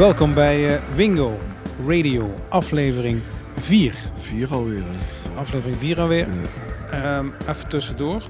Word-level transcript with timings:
Welkom 0.00 0.34
bij 0.34 0.74
uh, 0.74 0.94
Wingo 0.94 1.38
Radio, 1.86 2.34
aflevering 2.48 3.22
4. 3.58 3.94
4 4.14 4.52
alweer. 4.52 4.82
Hè? 4.82 5.38
Aflevering 5.38 5.78
4 5.78 6.00
alweer. 6.00 6.26
Ja. 6.90 7.18
Um, 7.18 7.34
even 7.48 7.68
tussendoor. 7.68 8.22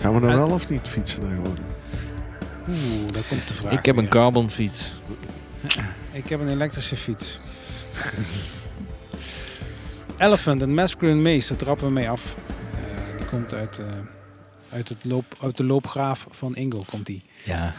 Gaan 0.00 0.12
we 0.14 0.20
nou 0.20 0.32
en... 0.32 0.38
wel 0.38 0.50
of 0.50 0.68
niet 0.68 0.88
fietsen 0.88 1.22
naar 1.22 1.30
gewoon? 1.30 1.58
Oeh, 2.68 3.12
daar 3.12 3.22
komt 3.28 3.48
de 3.48 3.54
vraag. 3.54 3.72
Ik 3.72 3.84
heb 3.84 3.96
een 3.96 4.08
carbonfiets. 4.08 4.92
Ik 6.12 6.28
heb 6.28 6.40
een 6.40 6.48
elektrische 6.48 6.96
fiets. 6.96 7.38
Elephant, 10.18 10.60
een 10.60 10.74
masculine 10.74 11.20
maze, 11.20 11.48
daar 11.48 11.58
trappen 11.58 11.86
we 11.86 11.92
mee 11.92 12.10
af. 12.10 12.34
Uh, 12.70 13.18
die 13.18 13.26
komt 13.26 13.54
uit, 13.54 13.78
uh, 13.78 13.86
uit, 14.72 14.88
het 14.88 15.04
loop, 15.04 15.24
uit 15.42 15.56
de 15.56 15.64
loopgraaf 15.64 16.26
van 16.30 16.56
Ingo, 16.56 16.82
komt 16.90 17.06
die. 17.06 17.22
Ja. 17.44 17.72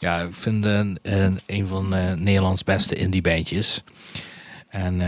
Ja, 0.00 0.20
ik 0.20 0.34
vind 0.34 0.64
een, 0.64 0.98
een, 1.02 1.40
een 1.46 1.66
van 1.66 1.94
uh, 1.94 2.12
Nederlands 2.12 2.62
beste 2.62 2.94
indie 2.94 3.22
bandjes. 3.22 3.84
En 4.68 4.98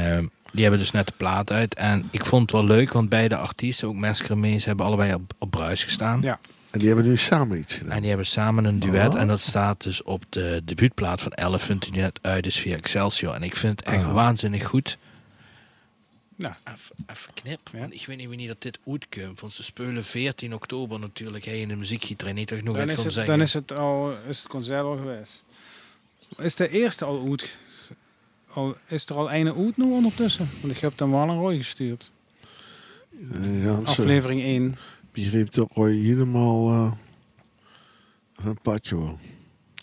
die 0.52 0.62
hebben 0.62 0.80
dus 0.80 0.90
net 0.90 1.06
de 1.06 1.12
plaat 1.16 1.50
uit. 1.50 1.74
En 1.74 2.08
ik 2.10 2.24
vond 2.24 2.42
het 2.42 2.52
wel 2.52 2.64
leuk, 2.64 2.92
want 2.92 3.08
beide 3.08 3.36
artiesten, 3.36 3.88
ook 3.88 3.94
Masker 3.94 4.38
Mees, 4.38 4.64
hebben 4.64 4.86
allebei 4.86 5.14
op, 5.14 5.32
op 5.38 5.50
Bruis 5.50 5.84
gestaan. 5.84 6.20
Ja. 6.20 6.38
En 6.70 6.78
die 6.78 6.88
hebben 6.88 7.06
nu 7.06 7.16
samen 7.16 7.58
iets 7.58 7.74
gedaan. 7.74 7.92
En 7.92 7.98
die 7.98 8.08
hebben 8.08 8.26
samen 8.26 8.64
een 8.64 8.80
duet. 8.80 9.14
Oh. 9.14 9.20
En 9.20 9.26
dat 9.26 9.40
staat 9.40 9.82
dus 9.82 10.02
op 10.02 10.24
de 10.28 10.62
debuutplaat 10.64 11.20
van 11.20 11.32
Elephant 11.32 11.82
die 11.82 12.00
net 12.00 12.18
uit 12.22 12.46
is 12.46 12.58
via 12.58 12.76
Excelsior. 12.76 13.34
En 13.34 13.42
ik 13.42 13.56
vind 13.56 13.80
het 13.80 13.94
echt 13.94 14.04
oh. 14.04 14.12
waanzinnig 14.12 14.64
goed. 14.64 14.98
Nou, 16.36 16.54
even, 16.64 16.96
even 17.06 17.34
knip. 17.34 17.60
Ja. 17.72 17.86
Ik 17.90 18.06
weet 18.06 18.16
niet 18.16 18.28
wanneer 18.28 18.48
dat 18.48 18.62
dit 18.62 18.78
uitkomt. 18.86 19.40
Want 19.40 19.52
ze 19.52 19.62
spelen 19.62 20.04
14 20.04 20.54
oktober 20.54 20.98
natuurlijk 20.98 21.44
hey, 21.44 21.60
in 21.60 21.68
de 21.68 21.76
muziekgieterij. 21.76 22.32
Niet 22.32 22.48
toch 22.48 22.62
nog 22.62 22.76
dan 22.76 22.90
is, 22.90 23.02
het, 23.02 23.12
zeggen. 23.12 23.32
dan 23.32 23.40
is 23.40 23.52
het 23.52 23.78
al 23.78 24.16
is 24.28 24.38
het 24.38 24.48
concert 24.48 24.82
al 24.82 24.96
geweest. 24.96 25.42
Is 26.36 26.54
de 26.54 26.68
eerste 26.68 27.04
al 27.04 27.28
uit? 27.30 27.56
Al, 28.52 28.76
is 28.86 29.06
er 29.06 29.14
al 29.14 29.32
een 29.32 29.54
uit 29.54 29.76
nu 29.76 29.84
ondertussen? 29.84 30.48
Want 30.60 30.74
ik 30.74 30.80
heb 30.80 30.96
dan 30.96 31.10
wel 31.10 31.28
een 31.28 31.38
rooi 31.38 31.56
gestuurd. 31.56 32.10
Uh, 33.10 33.64
ja, 33.64 33.72
Aflevering 33.72 34.42
1 34.42 34.76
begreep 35.12 35.48
toch 35.48 35.74
Roy 35.74 35.92
helemaal 35.92 36.70
uh, 36.70 36.92
een 38.44 38.58
padje 38.62 38.96
wel. 38.96 39.18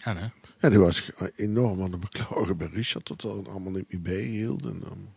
Ja? 0.03 0.31
Ja, 0.59 0.69
die 0.69 0.79
was 0.79 1.11
enorm 1.35 1.81
aan 1.83 1.91
de 1.91 1.97
beklagen 1.97 2.57
bij 2.57 2.69
Richard 2.73 3.07
dat 3.07 3.23
er 3.23 3.29
allemaal 3.29 3.71
niet 3.71 3.91
meer 3.91 4.01
bijhield. 4.01 4.63
En 4.63 4.83
um, 4.91 5.09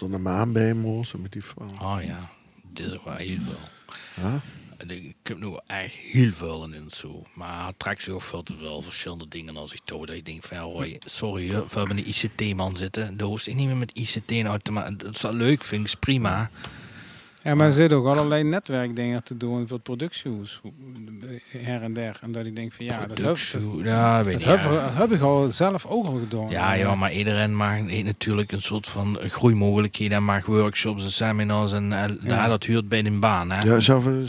er 0.00 0.14
een 0.14 0.22
maan 0.22 0.52
bij 0.52 0.74
moest 0.74 1.16
met 1.16 1.32
die 1.32 1.44
vrouw. 1.44 1.68
Oh 1.82 2.02
ja, 2.02 2.30
dit 2.72 2.86
is 2.86 2.98
wel 3.04 3.14
heel 3.14 3.38
veel. 3.40 4.24
Huh? 4.24 4.34
Ik 4.88 5.16
heb 5.22 5.40
nu 5.40 5.56
echt 5.66 5.94
heel 5.94 6.32
veel 6.32 6.64
in 6.64 6.90
zo. 6.90 7.22
Maar 7.34 7.66
het 7.66 7.78
trekt 7.78 8.02
zich 8.02 8.14
ook 8.14 8.22
veel 8.22 8.42
te 8.42 8.56
veel 8.56 8.82
verschillende 8.82 9.28
dingen 9.28 9.56
als 9.56 9.72
ik 9.72 9.80
toe. 9.84 10.06
Dat 10.06 10.16
ik 10.16 10.24
denk 10.24 10.42
van 10.42 10.56
ja, 10.56 10.62
Roy, 10.62 11.00
sorry, 11.04 11.48
we 11.48 11.78
hebben 11.78 11.98
een 11.98 12.08
ICT-man 12.08 12.76
zitten. 12.76 13.16
De 13.16 13.24
host 13.24 13.46
ik 13.46 13.54
niet 13.54 13.66
meer 13.66 13.76
met 13.76 13.92
ICT 13.92 14.46
automaat. 14.46 14.98
Dat 14.98 15.14
is 15.14 15.22
wel 15.22 15.34
leuk, 15.34 15.64
vind 15.64 15.88
ik, 15.92 15.98
prima. 15.98 16.50
Ja, 17.42 17.54
maar 17.54 17.66
er 17.66 17.72
zitten 17.72 17.98
ook 17.98 18.06
allerlei 18.06 18.42
netwerkdingen 18.42 19.22
te 19.22 19.36
doen 19.36 19.66
voor 19.66 19.76
het 19.76 19.82
productiehuis. 19.82 20.60
Her 21.58 21.82
en 21.82 21.92
der. 21.92 22.18
En 22.22 22.32
dat 22.32 22.46
ik 22.46 22.56
denk 22.56 22.72
van 22.72 22.84
ja, 22.84 23.06
dat, 23.06 23.18
heb, 23.18 23.36
ja, 23.82 24.24
weet 24.24 24.44
dat 24.44 24.62
heb, 24.62 24.92
heb, 24.94 25.12
ik 25.12 25.20
al 25.20 25.50
zelf 25.50 25.86
ook 25.86 26.06
al 26.06 26.18
gedaan. 26.18 26.50
Ja, 26.50 26.72
ja, 26.72 26.94
maar 26.94 27.12
iedereen 27.12 27.56
maakt 27.56 28.02
natuurlijk 28.04 28.52
een 28.52 28.62
soort 28.62 28.88
van 28.88 29.18
groeimogelijkheden. 29.26 30.16
En 30.16 30.24
maakt 30.24 30.46
workshops 30.46 31.04
en 31.04 31.12
seminars. 31.12 31.72
En 31.72 31.84
uh, 31.84 32.04
ja. 32.22 32.48
dat 32.48 32.64
huurt 32.64 32.88
bij 32.88 33.04
een 33.04 33.20
baan. 33.20 33.50
Hè? 33.50 33.62
Ja, 33.62 33.80
zelf 33.80 34.04
een 34.04 34.28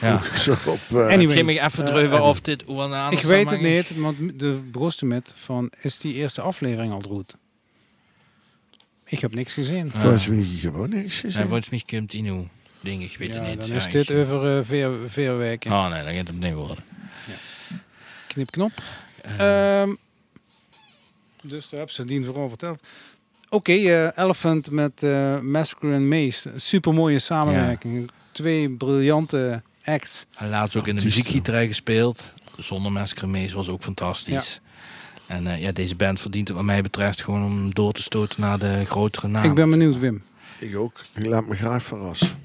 ja. 0.00 0.20
op. 0.66 0.80
Uh, 0.92 1.06
anyway, 1.14 1.36
ik 1.36 1.44
me 1.44 1.60
even 1.60 2.04
uh, 2.04 2.22
of 2.22 2.40
dit 2.40 2.64
Ik 3.10 3.22
weet 3.22 3.50
het 3.50 3.60
niet, 3.60 3.96
want 3.96 4.16
de 4.38 4.60
broeste 4.70 5.06
met 5.06 5.32
van 5.36 5.70
is 5.80 5.98
die 5.98 6.14
eerste 6.14 6.40
aflevering 6.40 6.92
al 6.92 7.02
goed? 7.08 7.36
Ik 9.04 9.20
heb 9.20 9.34
niks 9.34 9.52
gezien. 9.52 9.90
Ja. 9.94 10.00
Volgens 10.00 10.26
mij 10.26 10.44
gewoon 10.44 10.88
niks 10.88 11.20
gezien. 11.20 11.40
En 11.40 11.48
volgens 11.48 11.68
mij 11.68 11.82
komt 11.86 12.12
hij 12.12 12.20
nu. 12.20 12.48
Ding, 12.80 13.02
ik 13.02 13.16
weet 13.16 13.34
ja, 13.34 13.42
het 13.42 13.58
niet. 13.58 13.68
Dan 13.68 13.76
is 13.76 13.88
dit 13.88 14.10
over 14.10 14.58
uh, 14.58 14.64
vier, 14.64 14.90
vier 15.06 15.38
weken. 15.38 15.72
Oh 15.72 15.88
nee, 15.90 16.04
dan 16.04 16.14
gaat 16.14 16.26
het 16.26 16.40
niet 16.40 16.54
worden. 16.54 16.84
Ja. 17.26 17.34
Knip 18.26 18.50
knop. 18.50 18.72
Uh. 19.38 19.80
Um, 19.80 19.98
dus 21.42 21.68
daar 21.68 21.80
heb 21.80 21.90
ze 21.90 22.04
dien 22.04 22.24
vooral 22.24 22.48
verteld. 22.48 22.86
Oké, 23.44 23.54
okay, 23.72 24.04
uh, 24.06 24.10
Elephant 24.14 24.70
met 24.70 25.02
uh, 25.02 25.40
Massacre 25.40 25.94
and 25.94 26.04
Maze. 26.04 26.52
Super 26.56 26.94
mooie 26.94 27.18
samenwerking. 27.18 28.00
Ja. 28.00 28.06
Twee 28.32 28.70
briljante 28.70 29.62
acts. 29.84 30.26
Hij 30.34 30.48
laatst 30.48 30.76
ook 30.76 30.86
in 30.86 30.96
de 30.96 31.04
muziekgieterij 31.04 31.66
gespeeld. 31.66 32.32
Zonder 32.58 32.92
Massacre 32.92 33.26
and 33.26 33.34
Maze 33.34 33.56
was 33.56 33.68
ook 33.68 33.82
fantastisch. 33.82 34.60
En 35.26 35.46
uh, 35.46 35.60
ja, 35.62 35.72
deze 35.72 35.94
band 35.94 36.20
verdient 36.20 36.48
het 36.48 36.56
wat 36.56 36.66
mij 36.66 36.82
betreft 36.82 37.22
gewoon 37.22 37.44
om 37.44 37.74
door 37.74 37.92
te 37.92 38.02
stoten 38.02 38.40
naar 38.40 38.58
de 38.58 38.84
grotere 38.84 39.28
naam. 39.28 39.44
Ik 39.44 39.54
ben 39.54 39.70
benieuwd, 39.70 39.98
Wim. 39.98 40.22
Ik 40.58 40.76
ook. 40.76 41.00
Ik 41.14 41.26
laat 41.26 41.46
me 41.46 41.56
graag 41.56 41.82
verrassen. 41.82 42.43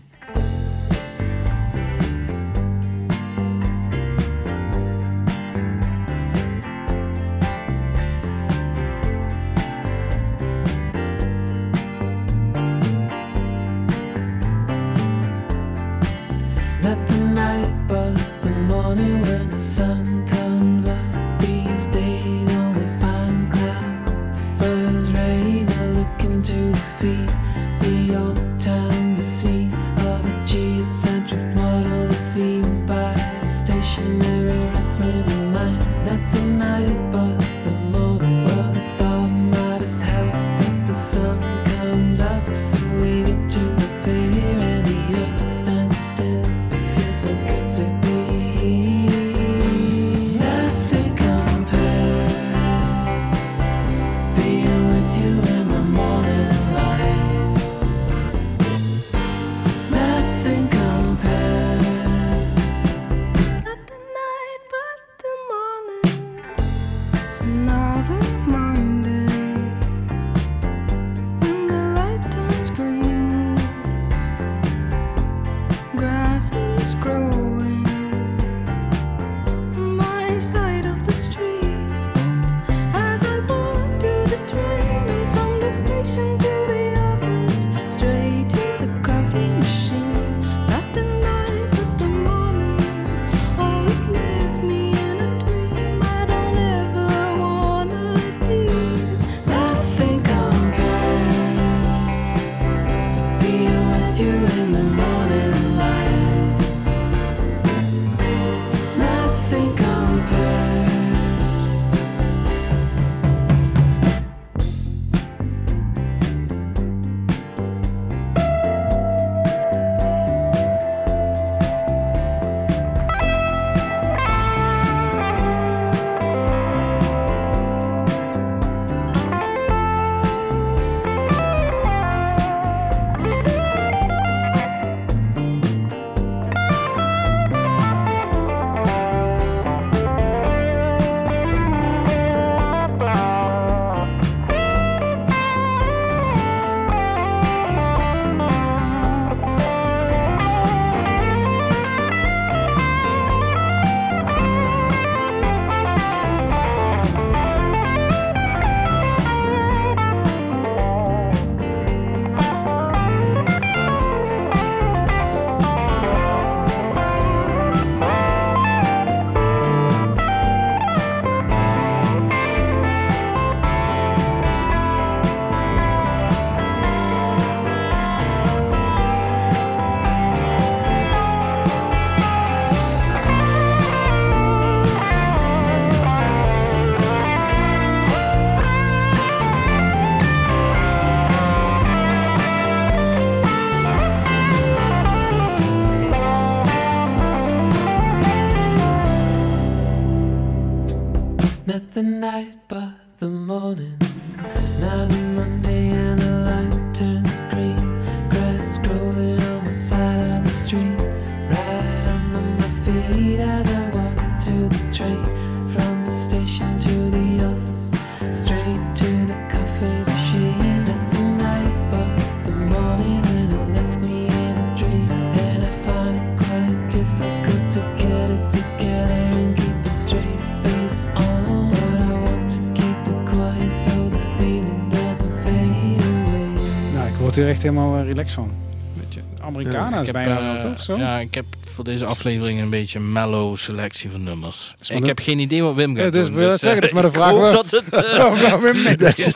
Echt 237.59 237.67
helemaal 237.67 237.99
eh, 237.99 238.07
relaxed 238.07 238.33
van. 238.33 238.51
Beetje 238.99 239.21
Americana 239.41 239.93
Ik 239.95 239.99
is 239.99 240.05
heb, 240.05 240.15
bijna 240.15 240.37
eh, 240.37 240.61
wel, 240.63 240.71
toch? 240.71 240.81
Zo? 240.83 240.97
Ja, 240.97 241.19
ik 241.19 241.33
heb 241.33 241.45
voor 241.67 241.83
deze 241.83 242.05
aflevering 242.05 242.61
een 242.61 242.69
beetje 242.69 242.99
een 242.99 243.11
mellow 243.11 243.57
selectie 243.57 244.11
van 244.11 244.23
nummers. 244.23 244.75
Ik 244.87 245.05
heb 245.05 245.19
geen 245.19 245.39
idee 245.39 245.63
wat 245.63 245.75
Wim 245.75 245.95
gaat 245.95 246.03
Ja, 246.05 246.09
dus 246.11 246.27
doen. 246.27 246.35
het 246.51 246.59
zeggen, 246.61 246.81
dat 246.81 246.89
is 246.89 246.95
maar 246.95 247.03
de 247.03 247.07
ik 247.13 247.15
vraag 247.15 247.29
hoop 247.31 247.41
wel. 247.41 247.51
dat 247.51 247.69
het, 247.71 247.89
eh, 247.95 248.61
Wim 248.63 248.83
niet. 248.87 248.99
dat 248.99 249.17
het 249.25 249.35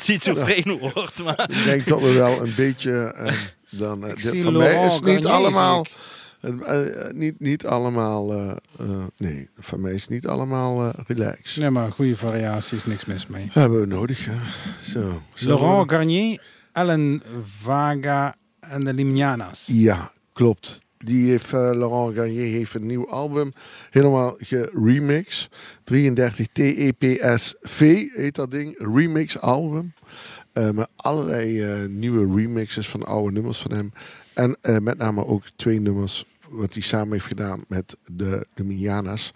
wordt. 0.80 1.24
Maar 1.24 1.50
Ik 1.50 1.64
denk 1.64 1.88
dat 1.88 2.02
we 2.02 2.12
wel 2.12 2.42
een 2.44 2.54
beetje... 2.56 2.92
eh, 3.18 3.34
dan, 3.70 4.04
eh, 4.04 4.10
dit- 4.10 4.20
zie 4.20 4.44
van 4.44 4.58
mij 4.58 4.86
is 4.86 4.94
het 4.96 5.04
niet 5.06 5.26
Garnier, 5.26 5.32
allemaal... 5.32 5.86
eh, 6.42 6.52
eh, 7.08 7.14
niet, 7.14 7.40
niet 7.40 7.66
allemaal... 7.66 8.34
eh, 8.34 8.50
eh, 8.80 8.86
nee, 9.18 9.50
van 9.60 9.82
mij 9.82 9.94
is 9.94 10.02
het 10.02 10.10
niet 10.10 10.28
allemaal 10.28 10.84
eh 10.84 10.90
relax. 11.08 11.56
Nee, 11.56 11.70
maar 11.70 11.92
goede 11.92 12.18
variaties, 12.18 12.86
niks 12.86 13.06
mis 13.06 13.28
mee. 13.28 13.48
Hebben 13.52 13.80
we 13.80 13.88
nodig, 13.88 14.26
hè? 14.26 14.34
Zo. 14.92 15.22
Laurent 15.36 15.92
Garnier, 15.92 16.42
Ellen 16.74 17.22
Vaga 17.62 18.36
en 18.60 18.80
de 18.80 18.94
Limnianas. 18.94 19.64
Ja, 19.66 20.12
klopt. 20.34 20.84
Die 20.98 21.30
heeft, 21.30 21.46
eh, 21.46 21.60
Laurent 21.60 22.16
Garnier 22.16 22.52
heeft 22.52 22.74
een 22.74 22.86
nieuw 22.86 23.10
album 23.10 23.54
helemaal 23.90 24.36
geremixed. 24.38 25.50
33 25.84 26.48
TEPSV 26.52 28.10
heet 28.14 28.36
dat 28.36 28.52
ding. 28.52 28.76
Remix 28.78 29.40
album. 29.40 29.94
Eh, 30.54 30.70
met 30.70 30.88
allerlei 30.96 31.62
eh, 31.62 31.90
nieuwe 31.90 32.36
remixes 32.36 32.90
van 32.90 33.06
oude 33.06 33.32
nummers 33.32 33.58
van 33.58 33.72
hem. 33.72 33.92
En 34.34 34.84
met 34.84 34.98
name 34.98 35.26
ook 35.26 35.44
twee 35.56 35.80
nummers 35.80 36.26
wat 36.50 36.74
hij 36.74 36.82
samen 36.82 37.12
heeft 37.12 37.26
gedaan 37.26 37.64
met 37.68 37.98
de, 38.12 38.46
de 38.54 38.64
Mianas. 38.64 39.34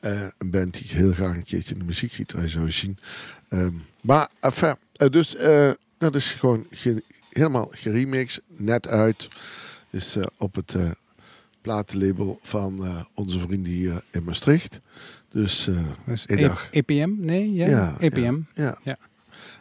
Eh, 0.00 0.26
een 0.38 0.50
band 0.50 0.72
die 0.72 0.82
ik 0.82 0.90
heel 0.90 1.12
graag 1.12 1.34
een 1.34 1.44
keertje 1.44 1.72
in 1.72 1.80
de 1.80 1.86
muziekgieterij 1.86 2.48
zou 2.48 2.70
zien. 2.70 2.98
Ehm, 3.48 3.72
maar 4.00 4.28
enfin, 4.40 4.74
dus 5.10 5.36
dat 6.02 6.14
is 6.14 6.34
gewoon 6.34 6.66
ge- 6.70 7.02
helemaal 7.30 7.68
geremixed, 7.70 8.42
net 8.48 8.88
uit. 8.88 9.28
Dus 9.90 10.16
eh, 10.16 10.22
op 10.38 10.54
het 10.54 10.74
eh, 10.74 10.90
platenlabel 11.60 12.38
van 12.42 12.84
eh, 12.86 13.00
onze 13.14 13.38
vrienden 13.40 13.72
hier 13.72 14.04
in 14.10 14.24
Maastricht. 14.24 14.80
Dus 15.32 15.68
ik 16.26 16.38
E- 16.38 16.42
dacht, 16.42 16.68
EPM? 16.70 17.10
Nee, 17.16 17.52
ja? 17.54 17.66
Ja, 17.68 17.94
EPM. 17.98 18.38
ja. 18.54 18.78
Ja. 18.82 18.96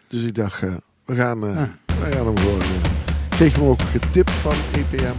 Dus 0.07 0.23
ik 0.23 0.35
dacht, 0.35 0.59
we, 1.05 1.15
gaan, 1.15 1.43
Ah. 1.43 1.69
we 1.85 2.11
gaan 2.11 2.25
hem 2.25 2.38
gewoon... 2.38 2.61
kreeg 3.29 3.57
me 3.57 3.63
ook 3.63 3.81
getipt 3.81 4.31
van 4.31 4.55
EPM. 4.73 5.15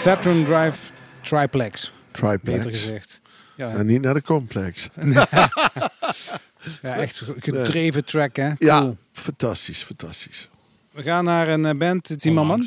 Saturn 0.00 0.44
Drive 0.44 0.78
Triplex, 1.22 1.92
beter 2.12 2.38
Triplex. 2.40 2.64
gezegd. 2.80 3.20
Ja, 3.56 3.70
En 3.70 3.86
niet 3.86 4.00
naar 4.00 4.14
de 4.14 4.22
complex. 4.22 4.88
ja 6.82 6.94
echt 6.96 7.22
gedreven 7.38 8.04
track, 8.04 8.36
hè? 8.36 8.50
Ja, 8.58 8.92
fantastisch, 9.12 9.82
fantastisch. 9.82 10.48
We 10.90 11.02
gaan 11.02 11.24
naar 11.24 11.48
een 11.48 11.64
eh, 11.66 11.74
band. 11.74 12.14
Zie 12.16 12.32
maar. 12.32 12.58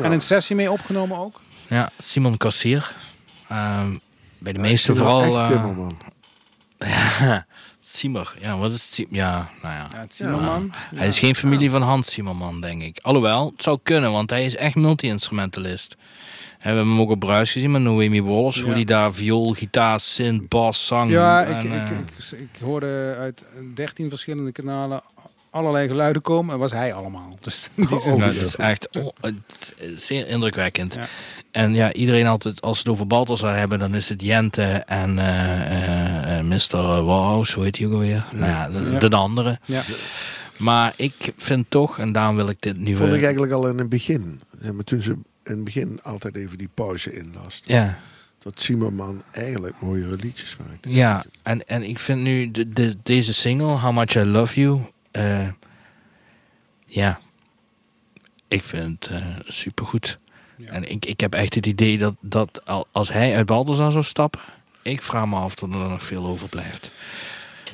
En 0.00 0.12
een 0.12 0.20
sessie 0.20 0.56
mee 0.56 0.70
opgenomen 0.70 1.18
ook. 1.18 1.40
Ja, 1.68 1.90
Simon 1.98 2.36
Kassier. 2.36 2.94
Ehm, 3.48 3.96
bij 4.38 4.52
de 4.52 4.58
Ja, 4.58 4.64
meeste 4.64 4.94
vooral... 4.94 5.22
Echt 5.22 5.34
eh, 5.34 5.46
Timmerman. 5.48 5.98
Simmer. 7.80 8.34
Ja, 8.40 8.58
wat 8.58 8.72
is 8.72 8.82
het? 8.82 8.92
Sim- 8.94 9.06
Ja, 9.10 9.48
nou 9.62 9.74
ja. 9.74 9.88
Ja, 9.92 10.00
het 10.00 10.14
Zimmerman. 10.14 10.72
Hij 10.94 11.06
is 11.06 11.18
geen 11.18 11.34
familie 11.34 11.70
van 11.70 11.82
Hans 11.82 12.12
Zimmerman, 12.12 12.60
denk 12.60 12.82
ik. 12.82 12.98
Alhoewel, 13.00 13.50
het 13.54 13.62
zou 13.62 13.78
kunnen, 13.82 14.12
want 14.12 14.30
hij 14.30 14.44
is 14.44 14.56
echt 14.56 14.74
multi-instrumentalist. 14.74 15.96
We 16.60 16.66
hebben 16.68 16.88
hem 16.88 17.00
ook 17.00 17.10
op 17.10 17.18
Bruis 17.20 17.52
gezien 17.52 17.70
met 17.70 17.82
Noemi 17.82 18.22
Wolfs. 18.22 18.56
Ja. 18.58 18.64
Hoe 18.64 18.74
die 18.74 18.84
daar 18.84 19.12
viool, 19.12 19.52
gitaar, 19.52 20.00
synth, 20.00 20.48
bas, 20.48 20.86
zang. 20.86 21.10
Ja, 21.10 21.44
en, 21.44 21.56
ik, 21.56 21.62
ik, 21.64 21.70
eh, 21.72 21.98
ik, 22.32 22.38
ik 22.54 22.60
hoorde 22.62 23.14
uit 23.18 23.44
13 23.74 24.08
verschillende 24.08 24.52
kanalen 24.52 25.02
allerlei 25.50 25.88
geluiden 25.88 26.22
komen. 26.22 26.54
En 26.54 26.60
was 26.60 26.72
hij 26.72 26.94
allemaal. 26.94 27.34
Dus 27.40 27.68
die 27.74 27.90
Oh, 27.90 28.04
nou, 28.04 28.34
dat 28.34 28.46
is 28.46 28.56
echt 28.56 28.88
oh, 28.98 29.08
het 29.20 29.74
is 29.78 30.06
zeer 30.06 30.28
indrukwekkend. 30.28 30.94
Ja. 30.94 31.06
En 31.50 31.74
ja, 31.74 31.92
iedereen 31.92 32.26
altijd, 32.26 32.60
als 32.60 32.76
ze 32.76 32.82
het 32.82 32.92
over 32.92 33.06
Balthazar 33.06 33.56
hebben, 33.56 33.78
dan 33.78 33.94
is 33.94 34.08
het 34.08 34.22
Jente 34.22 34.62
en 34.86 35.18
eh 35.18 35.38
eh, 36.30 36.38
eh, 36.38 36.44
Mr. 36.44 37.02
Warhouse, 37.04 37.54
hoe 37.54 37.64
heet 37.64 37.76
hij 37.76 37.86
ook 37.86 37.92
alweer? 37.92 38.24
Nou 38.32 38.50
ja, 38.50 38.68
de, 38.68 38.90
Ja. 38.90 38.98
de 39.08 39.16
andere. 39.16 39.58
ja. 39.64 39.82
Maar 40.56 40.92
ik 40.96 41.32
vind 41.36 41.66
toch, 41.68 41.98
en 41.98 42.12
daarom 42.12 42.36
wil 42.36 42.48
ik 42.48 42.60
dit 42.60 42.78
nu... 42.78 42.94
Vond 42.94 43.12
ik 43.12 43.22
eigenlijk 43.22 43.52
al 43.52 43.68
in 43.68 43.78
het 43.78 43.88
begin. 43.88 44.40
Ja, 44.62 44.72
maar 44.72 44.84
toen 44.84 45.00
ze 45.02 45.16
in 45.50 45.56
het 45.56 45.64
begin 45.64 46.02
altijd 46.02 46.36
even 46.36 46.58
die 46.58 46.68
pauze 46.74 47.12
inlast. 47.12 47.66
Ja, 47.68 47.98
Dat 48.38 48.60
Zimmerman 48.60 49.22
eigenlijk 49.30 49.80
mooiere 49.80 50.16
liedjes 50.16 50.56
maakt. 50.56 50.86
ja 50.88 51.24
en, 51.42 51.66
en 51.68 51.82
ik 51.82 51.98
vind 51.98 52.20
nu 52.20 52.50
de, 52.50 52.68
de, 52.72 52.96
deze 53.02 53.32
single, 53.34 53.66
How 53.66 53.94
Much 53.96 54.14
I 54.14 54.24
Love 54.24 54.60
You, 54.60 54.80
eh, 55.10 55.48
ja, 56.86 57.20
ik 58.48 58.62
vind 58.62 59.08
het 59.08 59.22
super 59.40 59.52
supergoed. 59.52 60.18
Ja. 60.56 60.70
En 60.72 60.90
ik, 60.90 61.04
ik 61.06 61.20
heb 61.20 61.34
echt 61.34 61.54
het 61.54 61.66
idee 61.66 61.98
dat, 61.98 62.14
dat 62.20 62.66
al- 62.66 62.86
als 62.92 63.12
hij 63.12 63.36
uit 63.36 63.46
Balthazar 63.46 63.92
zou 63.92 64.04
stappen, 64.04 64.40
ik 64.82 65.02
vraag 65.02 65.26
me 65.26 65.36
af 65.36 65.62
of 65.62 65.62
er 65.62 65.68
nog 65.68 66.04
veel 66.04 66.26
overblijft. 66.26 66.90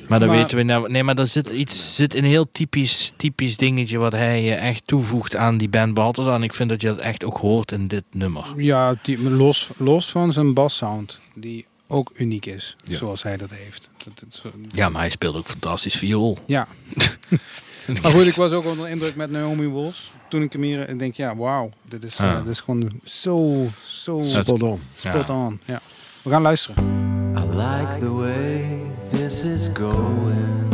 Maar 0.07 0.19
dan 0.19 0.27
Maar- 0.27 0.37
weten 0.37 0.57
we 0.57 0.63
nou. 0.63 0.91
Nee, 0.91 1.03
maar 1.03 1.17
er 1.17 1.27
zit 1.27 1.49
iets, 1.49 1.95
zit 1.95 2.13
een 2.15 2.23
heel 2.23 2.47
typisch, 2.51 3.13
typisch 3.17 3.57
dingetje 3.57 3.97
wat 3.97 4.11
hij 4.11 4.57
eh, 4.57 4.67
echt 4.67 4.81
toevoegt 4.85 5.35
aan 5.35 5.57
die 5.57 5.69
band 5.69 5.93
Balthazar. 5.93 6.33
En 6.33 6.43
ik 6.43 6.53
vind 6.53 6.69
dat 6.69 6.81
je 6.81 6.87
dat 6.87 6.97
echt 6.97 7.23
ook 7.23 7.37
hoort 7.37 7.71
in 7.71 7.87
dit 7.87 8.03
nummer. 8.11 8.45
Ja, 8.55 8.95
die, 9.01 9.21
los, 9.29 9.69
los 9.77 10.11
van 10.11 10.33
zijn 10.33 10.53
bassound, 10.53 11.19
die 11.35 11.65
ook 11.87 12.11
uniek 12.15 12.45
is, 12.45 12.75
Ja. 12.83 12.97
zoals 12.97 13.23
hij 13.23 13.37
dat 13.37 13.51
heeft. 13.51 13.89
Dat, 14.03 14.19
dat, 14.19 14.39
zo- 14.41 14.51
Ja, 14.71 14.89
maar 14.89 15.01
hij 15.01 15.09
speelt 15.09 15.35
ook 15.35 15.47
fantastisch 15.47 15.95
viool. 15.95 16.37
ja. 16.45 16.67
maar 18.01 18.11
goed, 18.11 18.27
ik 18.27 18.35
was 18.35 18.51
ook 18.51 18.65
onder 18.65 18.85
de 18.85 18.91
indruk 18.91 19.15
met 19.15 19.31
Naomi 19.31 19.67
Wolfs. 19.67 20.11
Toen 20.29 20.41
ik 20.41 20.53
hem 20.53 20.61
hier, 20.61 20.89
ik 20.89 20.99
denk, 20.99 21.15
ja, 21.15 21.35
wauw, 21.35 21.69
dit 21.89 22.03
is, 22.03 22.17
Ja. 22.17 22.31
eh, 22.31 22.37
dit 22.43 22.51
is 22.51 22.59
gewoon 22.59 22.91
zo, 23.03 23.65
zo 23.85 24.21
Spot 24.23 24.61
on. 24.63 24.81
spot 24.93 25.27
Ja. 25.27 25.33
on. 25.45 25.59
Ja. 25.65 25.81
We 26.23 26.29
gaan 26.29 26.41
luisteren. 26.41 26.83
I 27.37 27.39
like 27.57 27.99
the 27.99 28.11
way 28.11 28.77
this 29.27 29.43
is 29.43 29.67
going. 29.67 30.69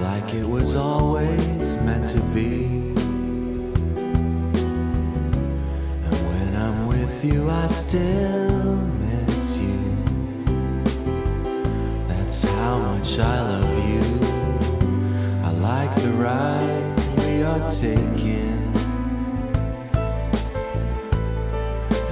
Like 0.00 0.32
it 0.32 0.48
was 0.48 0.76
always 0.76 1.76
meant 1.84 2.08
to 2.08 2.20
be. 2.30 2.64
And 6.06 6.20
when 6.30 6.56
I'm 6.56 6.86
with 6.86 7.22
you, 7.22 7.50
I 7.50 7.66
still 7.66 8.76
miss 9.04 9.58
you. 9.58 9.82
That's 12.08 12.42
how 12.44 12.78
much 12.78 13.18
I 13.18 13.42
love 13.52 13.78
you. 13.92 14.06
I 15.44 15.50
like 15.50 15.94
the 16.00 16.12
ride 16.12 16.94
we 17.18 17.42
are 17.42 17.68
taking. 17.68 18.72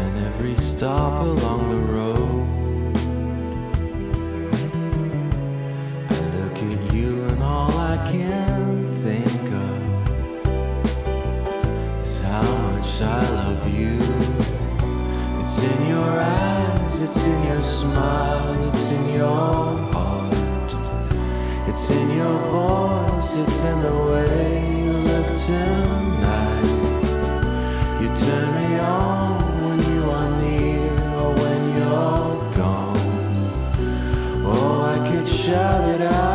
and 0.02 0.14
every 0.26 0.56
stop 0.56 1.22
along 1.22 1.70
the 1.70 1.92
road. 1.94 2.17
It's 17.08 17.24
in 17.24 17.42
your 17.44 17.62
smile, 17.62 18.68
it's 18.68 18.90
in 18.90 19.14
your 19.14 19.78
heart. 19.92 20.70
It's 21.66 21.90
in 21.90 22.10
your 22.10 22.38
voice, 22.50 23.34
it's 23.34 23.64
in 23.64 23.80
the 23.80 23.96
way 24.10 24.76
you 24.82 24.92
look 24.92 25.28
tonight. 25.46 26.68
You 28.02 28.08
turn 28.14 28.48
me 28.60 28.78
on 28.78 29.40
when 29.64 29.78
you 29.94 30.02
are 30.10 30.30
near 30.42 30.92
or 31.22 31.32
when 31.42 31.60
you're 31.78 32.54
gone. 32.54 33.00
Oh, 34.44 34.82
I 34.94 35.10
could 35.10 35.26
shout 35.26 35.88
it 35.88 36.02
out 36.02 36.27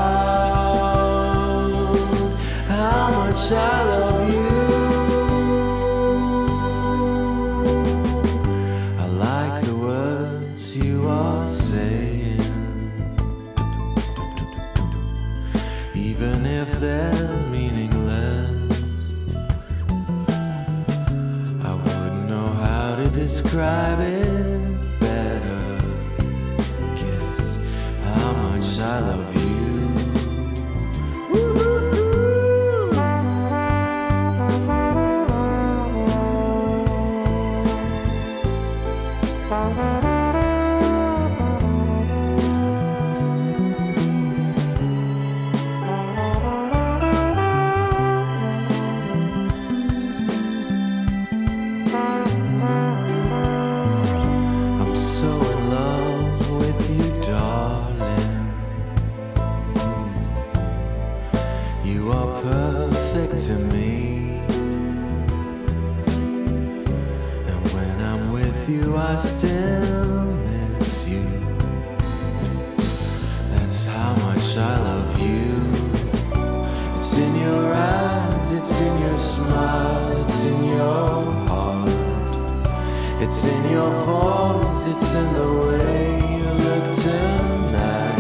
It's 83.36 83.46
in 83.46 83.64
your 83.72 83.90
voice, 84.06 84.86
it's 84.86 85.14
in 85.16 85.34
the 85.34 85.48
way 85.66 86.22
you 86.38 86.50
look 86.68 86.86
tonight. 87.02 88.20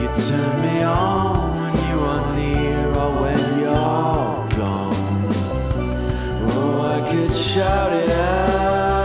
You 0.00 0.08
turn 0.26 0.54
me 0.62 0.76
on 0.82 1.36
when 1.60 1.74
you 1.88 1.98
are 2.12 2.24
near 2.36 2.86
or 3.02 3.10
when 3.22 3.40
you're 3.60 4.48
gone. 4.56 5.26
Oh, 6.52 6.88
I 6.96 6.98
could 7.10 7.34
shout 7.34 7.92
it 7.92 8.10
out 8.10 9.04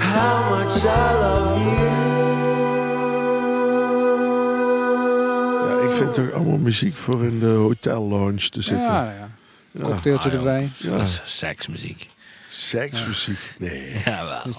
how 0.00 0.34
much 0.50 0.74
I 0.82 1.12
love 1.24 1.54
you. 1.68 1.90
Ja, 5.68 5.88
ik 5.88 5.94
vind 5.96 6.14
toch 6.14 6.32
allemaal 6.32 6.58
muziek 6.58 6.96
voor 6.96 7.24
in 7.24 7.38
de 7.38 7.46
hotel 7.46 8.08
lounge 8.08 8.48
te 8.48 8.62
zitten. 8.62 8.92
Ja, 8.92 9.04
ja. 9.04 9.30
Ja. 9.72 9.84
Cocktailtje 9.84 10.28
Ah, 10.28 10.34
erbij. 10.34 10.70
Ja. 10.76 10.90
Dat 10.90 11.02
is 11.02 11.20
seksmuziek. 11.24 12.10
Seksmuziek? 12.54 13.38
Nee. 13.58 13.92
Ja, 14.04 14.24
wel. 14.24 14.54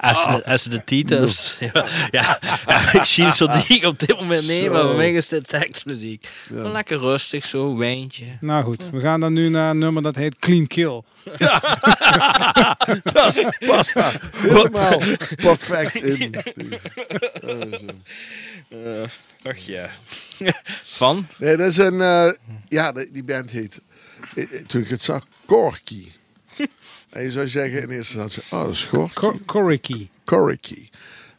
Als, 0.00 0.22
ze, 0.22 0.44
als 0.44 0.62
ze 0.62 0.68
de 0.68 0.84
titels... 0.84 1.56
Ja, 1.72 1.86
ja, 2.10 2.38
ja, 2.66 2.92
ik 2.92 3.04
zie 3.04 3.32
zo 3.32 3.46
die 3.46 3.64
ik 3.76 3.84
op 3.84 3.98
dit 3.98 4.20
moment 4.20 4.46
nemen, 4.46 4.72
maar 4.72 4.82
voor 4.82 4.94
mij 4.96 5.12
is 5.12 5.28
dit 5.28 5.48
seksmuziek. 5.48 6.28
Lekker 6.48 6.98
rustig, 6.98 7.44
zo, 7.46 7.76
wijntje. 7.76 8.24
Nou 8.40 8.64
goed, 8.64 8.90
we 8.90 9.00
gaan 9.00 9.20
dan 9.20 9.32
nu 9.32 9.48
naar 9.48 9.70
een 9.70 9.78
nummer 9.78 10.02
dat 10.02 10.16
heet 10.16 10.38
Clean 10.38 10.66
Kill. 10.66 11.02
Past 13.66 13.94
daar 13.94 14.20
helemaal 14.36 14.98
perfect 15.36 15.94
in. 15.94 16.34
Ach 19.42 19.56
ja. 19.58 19.90
Van? 20.84 21.26
Nee, 21.38 21.56
dat 21.56 21.68
is 21.68 21.76
een... 21.76 22.00
eh, 22.00 22.32
ja, 22.68 22.92
die 22.92 23.10
die 23.10 23.24
band 23.24 23.50
heet... 23.50 23.80
eh, 24.34 24.44
Toen 24.66 24.82
ik 24.82 24.88
het 24.88 25.02
zag, 25.02 25.26
Corky. 25.46 26.06
En 27.10 27.22
je 27.22 27.30
zou 27.30 27.48
zeggen 27.48 27.82
in 27.82 27.88
eerste 27.90 28.18
instantie... 28.18 28.42
Oh, 28.50 28.62
dat 28.62 28.70
is 28.70 28.84
Gorky. 28.84 29.14
Cor 29.14 29.38
Corricky. 30.24 30.88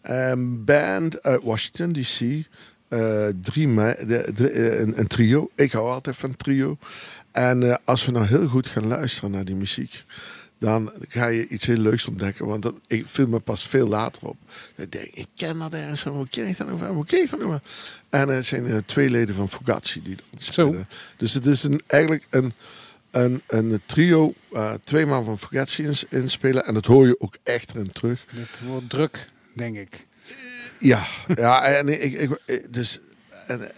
Een 0.02 0.64
band 0.66 1.24
uit 1.24 1.44
Washington 1.44 1.94
D.C. 1.94 2.46
Eh, 2.88 3.28
drie 3.42 3.68
me- 3.68 4.04
de, 4.08 4.32
de- 4.36 4.50
eh, 4.50 4.80
een, 4.80 5.00
een 5.00 5.08
trio. 5.08 5.50
Ik 5.56 5.72
hou 5.72 5.90
altijd 5.90 6.16
van 6.16 6.36
trio. 6.36 6.78
En 7.32 7.70
eh, 7.72 7.76
als 7.84 8.06
we 8.06 8.12
nou 8.12 8.26
heel 8.26 8.48
goed 8.48 8.68
gaan 8.68 8.88
luisteren 8.88 9.32
naar 9.32 9.46
die 9.46 9.56
muziek, 9.56 10.04
dan 10.60 10.92
ga 11.08 11.28
je 11.28 11.48
iets 11.48 11.66
heel 11.66 11.78
leuks 11.78 12.06
ontdekken. 12.08 12.46
Want 12.46 12.64
dat, 12.64 12.74
ik 12.88 13.06
viel 13.08 13.28
me 13.28 13.40
pas 13.40 13.68
veel 13.68 13.88
later 13.88 14.28
op. 14.28 14.38
Ik 14.76 14.92
denk, 14.92 15.06
ik 15.06 15.28
ken 15.36 15.60
dat 15.60 15.74
ergens 15.74 16.02
van. 16.02 16.12
Hoe 16.12 16.28
ken 16.30 16.48
ik 16.48 16.58
dat 16.58 16.68
nou 16.68 16.80
van? 16.80 16.88
Hoe 16.88 17.06
ken 17.06 17.24
ik 17.24 17.30
dat 17.30 17.40
nou? 17.40 17.60
En 18.10 18.28
het 18.30 18.46
zijn 18.46 18.86
twee 18.86 19.10
leden 19.10 19.36
van 19.36 19.50
Fugazi 19.50 20.02
die 20.04 20.16
dat 20.32 20.44
spelen. 20.44 20.88
Dus 21.18 21.34
het 21.34 21.46
is 21.46 21.64
een, 21.64 21.82
eigenlijk 21.88 22.26
een, 22.30 22.54
een, 23.12 23.42
een 23.48 23.82
trio, 23.86 24.34
eh, 24.52 24.74
twee 24.84 25.06
man 25.06 25.26
van 25.26 25.40
Fugazi 25.40 25.84
ins- 25.84 26.06
inspelen. 26.10 26.66
En 26.66 26.74
dat 26.74 26.86
hoor 26.86 27.08
je 27.08 27.20
ook 27.20 27.38
echt 27.44 27.72
erin 27.76 27.92
terug. 27.92 28.26
Het 28.36 28.60
wordt 28.68 28.90
druk, 28.90 29.26
denk 29.56 29.78
ik. 29.78 30.08
Ja, 30.80 31.06
ja 31.36 31.64
en 31.64 31.88
ik, 32.04 32.14
ik, 32.14 32.40
ik- 32.46 32.74
dus 32.74 33.00
en, 33.48 33.72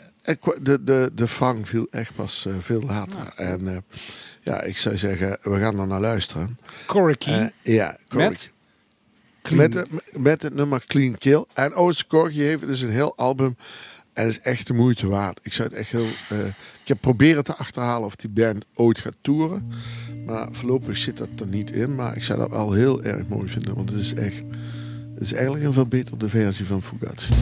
de, 0.62 0.84
de, 0.84 1.12
de 1.14 1.28
vang 1.28 1.68
viel 1.70 1.88
echt 1.92 2.16
pas 2.16 2.46
eh, 2.46 2.54
veel 2.60 2.82
later. 2.82 3.34
En 3.36 3.68
eh, 3.68 3.78
ja, 4.42 4.62
ik 4.62 4.78
zou 4.78 4.98
zeggen, 4.98 5.38
we 5.42 5.60
gaan 5.60 5.80
er 5.80 5.88
naar 5.88 6.00
luisteren. 6.02 6.60
Corricky. 6.86 7.32
Eh, 7.32 7.46
ja, 7.62 7.98
Corky. 8.10 8.28
Met? 8.28 8.52
Met, 9.52 9.74
het, 9.74 9.90
met 10.18 10.42
het 10.42 10.54
nummer 10.54 10.86
Clean 10.86 11.18
Kill. 11.18 11.46
En 11.54 11.76
oh, 11.76 11.92
Corky 12.08 12.40
heeft 12.40 12.62
dus 12.68 12.82
een 12.82 12.92
heel 12.92 13.18
album. 13.18 13.58
En 14.14 14.26
het 14.26 14.32
is 14.32 14.42
echt 14.42 14.68
de 14.68 14.74
moeite 14.74 15.08
waard. 15.08 15.40
Ik 15.44 15.54
zou 15.54 15.70
het 15.70 15.78
echt 15.78 15.92
heel. 15.92 16.08
eh, 16.30 16.46
ik 16.82 16.88
heb 16.88 16.98
proberen 17.02 17.44
te 17.44 17.56
achterhalen 17.56 18.06
of 18.08 18.16
die 18.16 18.30
band 18.30 18.66
ooit 18.74 19.00
gaat 19.00 19.16
toeren. 19.22 19.72
Maar 20.26 20.48
voorlopig 20.52 20.98
zit 20.98 21.18
dat 21.18 21.30
er 21.40 21.48
niet 21.48 21.72
in. 21.72 21.96
Maar 21.96 22.16
ik 22.16 22.24
zou 22.24 22.40
dat 22.40 22.50
wel 22.50 22.72
heel 22.74 23.04
erg 23.04 23.28
mooi 23.28 23.48
vinden. 23.50 23.76
Want 23.76 23.90
het 23.90 24.00
is 24.00 24.14
echt. 24.14 24.44
Het 25.14 25.24
is 25.24 25.34
eigenlijk 25.34 25.66
een 25.66 25.74
verbeterde 25.74 26.30
versie 26.30 26.66
van 26.66 26.84
Fugazi. 26.84 27.34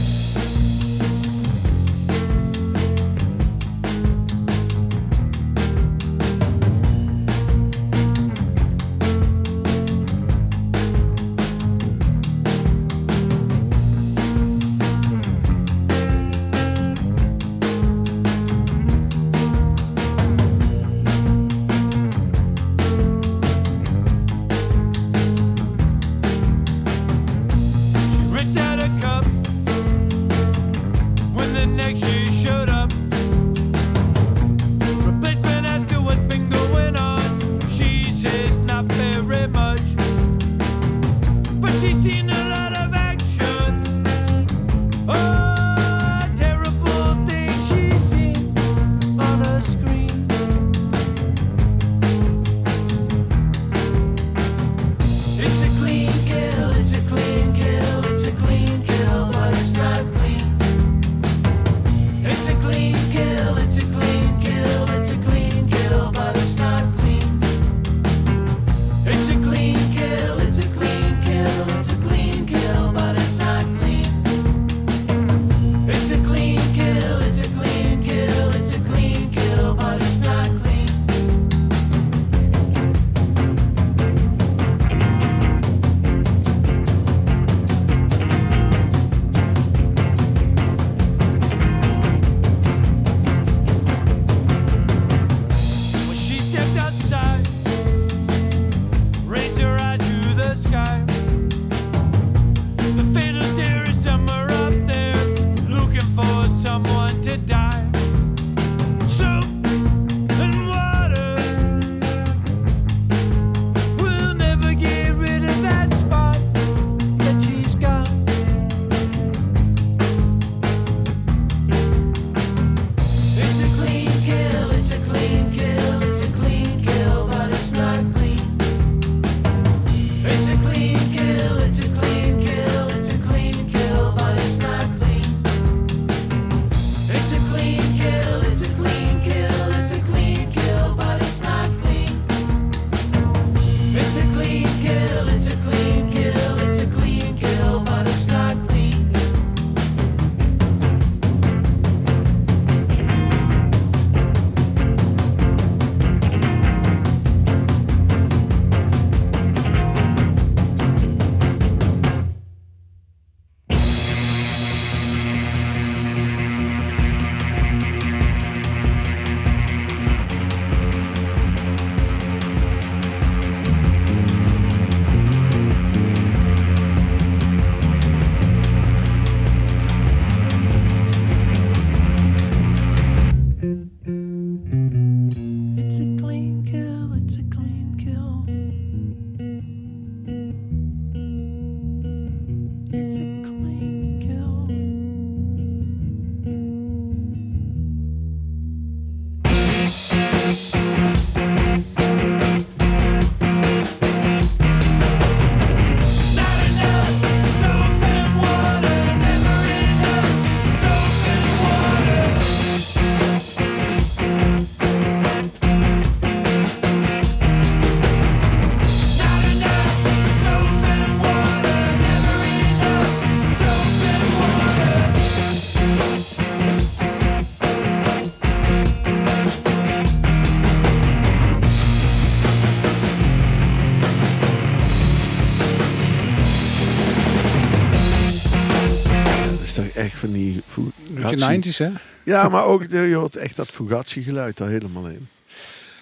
Fu- 241.45 241.51
Beetje 241.55 241.71
Fugazi. 241.73 241.93
90s, 241.93 242.01
hè? 242.23 242.31
Ja, 242.31 242.49
maar 242.49 242.65
ook 242.65 242.89
de- 242.89 242.97
je 242.99 243.15
hoort 243.15 243.35
echt 243.35 243.55
dat 243.55 243.67
Fugazi 243.69 244.23
geluid 244.23 244.57
daar 244.57 244.69
helemaal 244.69 245.07
in. 245.07 245.27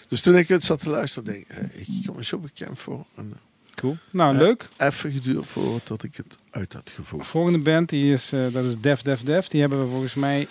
Dus 0.08 0.22
toen 0.22 0.36
ik 0.36 0.48
het 0.48 0.64
zat 0.64 0.80
te 0.80 0.90
luisteren, 0.90 1.34
denk 1.34 1.46
ik, 1.50 1.58
eh, 1.58 1.80
ik 1.80 2.06
kom 2.06 2.16
me 2.16 2.24
zo 2.26 2.38
bekend 2.38 2.80
voor. 2.80 3.06
En 3.16 3.34
Cool. 3.76 3.98
Nou, 4.12 4.34
Ja. 4.34 4.40
leuk. 4.40 4.70
even 4.78 5.12
geduurd 5.12 5.48
voordat 5.48 6.04
ik 6.04 6.16
het 6.16 6.26
uit 6.50 6.74
had 6.74 6.90
gevoerd. 6.96 7.28
Volgende 7.28 7.60
band, 7.60 7.90
die 7.90 8.12
is, 8.14 8.32
eh, 8.32 8.42
dat 8.52 8.66
is 8.66 8.74
Def 8.82 9.02
Def 9.02 9.22
Def. 9.22 9.48
Die 9.48 9.62
hebben 9.62 9.84
we 9.84 9.90
volgens 9.90 10.14
mij 10.14 10.48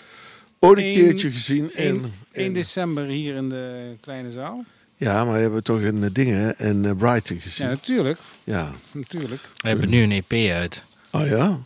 Ooit 0.59 0.79
een 0.79 0.91
keertje 0.91 1.31
gezien 1.31 1.71
1, 1.75 1.95
in... 1.95 2.13
1 2.33 2.45
in- 2.45 2.53
december 2.53 3.07
hier 3.07 3.35
in 3.35 3.49
de 3.49 3.95
kleine 4.01 4.31
zaal. 4.31 4.65
ja, 4.97 5.25
maar 5.25 5.35
we 5.35 5.41
hebben 5.41 5.63
toch 5.63 5.81
een 5.83 6.03
eh, 6.05 6.11
ding 6.13 6.31
hè, 6.31 6.57
in 6.69 6.85
eh, 6.85 6.97
Brighton 6.97 7.37
Ja, 7.37 7.43
gezien. 7.43 7.67
natuurlijk. 7.67 8.19
Ja. 8.45 8.73
natuurlijk. 8.93 9.43
We 9.57 9.69
hebben 9.69 9.89
nu 9.89 10.03
een 10.03 10.13
EP 10.13 10.51
uit. 10.51 10.83
Oh 11.11 11.27
ja? 11.27 11.59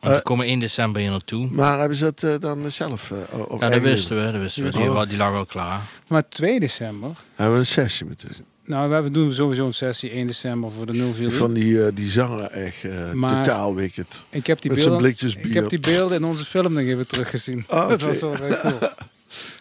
Want 0.00 0.12
we 0.14 0.18
Eh, 0.18 0.24
komen 0.24 0.46
1 0.46 0.60
december 0.60 1.00
hier 1.02 1.10
naartoe. 1.10 1.48
Maar 1.50 1.78
hebben 1.78 1.96
ze 1.96 2.04
het 2.04 2.22
eh, 2.22 2.34
dan 2.40 2.70
zelf... 2.70 3.10
eh, 3.10 3.38
op 3.48 3.60
Ja, 3.60 3.68
dat 3.68 3.80
wisten 3.80 4.16
we. 4.26 4.32
Dat 4.32 4.40
wisten 4.40 4.64
we. 4.64 4.70
Die, 4.70 4.90
Oh. 4.90 5.08
die 5.08 5.16
lag 5.16 5.34
al 5.34 5.46
klaar. 5.46 5.80
Maar 6.08 6.28
2 6.28 6.60
december. 6.60 7.10
Hebben 7.34 7.54
we 7.54 7.60
een 7.60 7.66
sessie 7.66 8.06
met 8.06 8.22
hun. 8.22 8.44
Nou, 8.64 8.88
we 8.88 8.94
hebben- 8.94 9.12
doen 9.12 9.32
sowieso 9.32 9.66
een 9.66 9.74
sessie 9.74 10.10
1 10.14 10.26
december 10.26 10.70
voor 10.70 10.86
de 10.86 10.92
043. 10.92 11.36
Van 11.38 11.52
die, 11.52 11.84
eh, 11.84 11.90
die 11.94 12.10
zanger 12.10 12.44
echt 12.50 12.84
eh, 12.84 13.12
Maar- 13.12 13.42
totaal 13.42 13.74
wicked. 13.74 14.22
Ik 14.30 14.46
heb 14.46 14.60
die 14.60 14.70
Met 14.70 14.80
zijn 14.80 14.92
beelden, 14.92 15.10
blikjes 15.10 15.34
ik 15.36 15.42
bier. 15.42 15.54
heb 15.54 15.70
die 15.70 15.80
beelden 15.80 16.16
in 16.16 16.24
onze 16.24 16.44
film 16.44 16.72
nog 16.72 16.82
even 16.84 17.06
teruggezien. 17.06 17.64
Ah, 17.68 17.88
Dat 17.88 18.02
oké. 18.02 18.06
was 18.06 18.20
wel 18.20 18.34
heel 18.36 18.56
cool. 18.60 18.78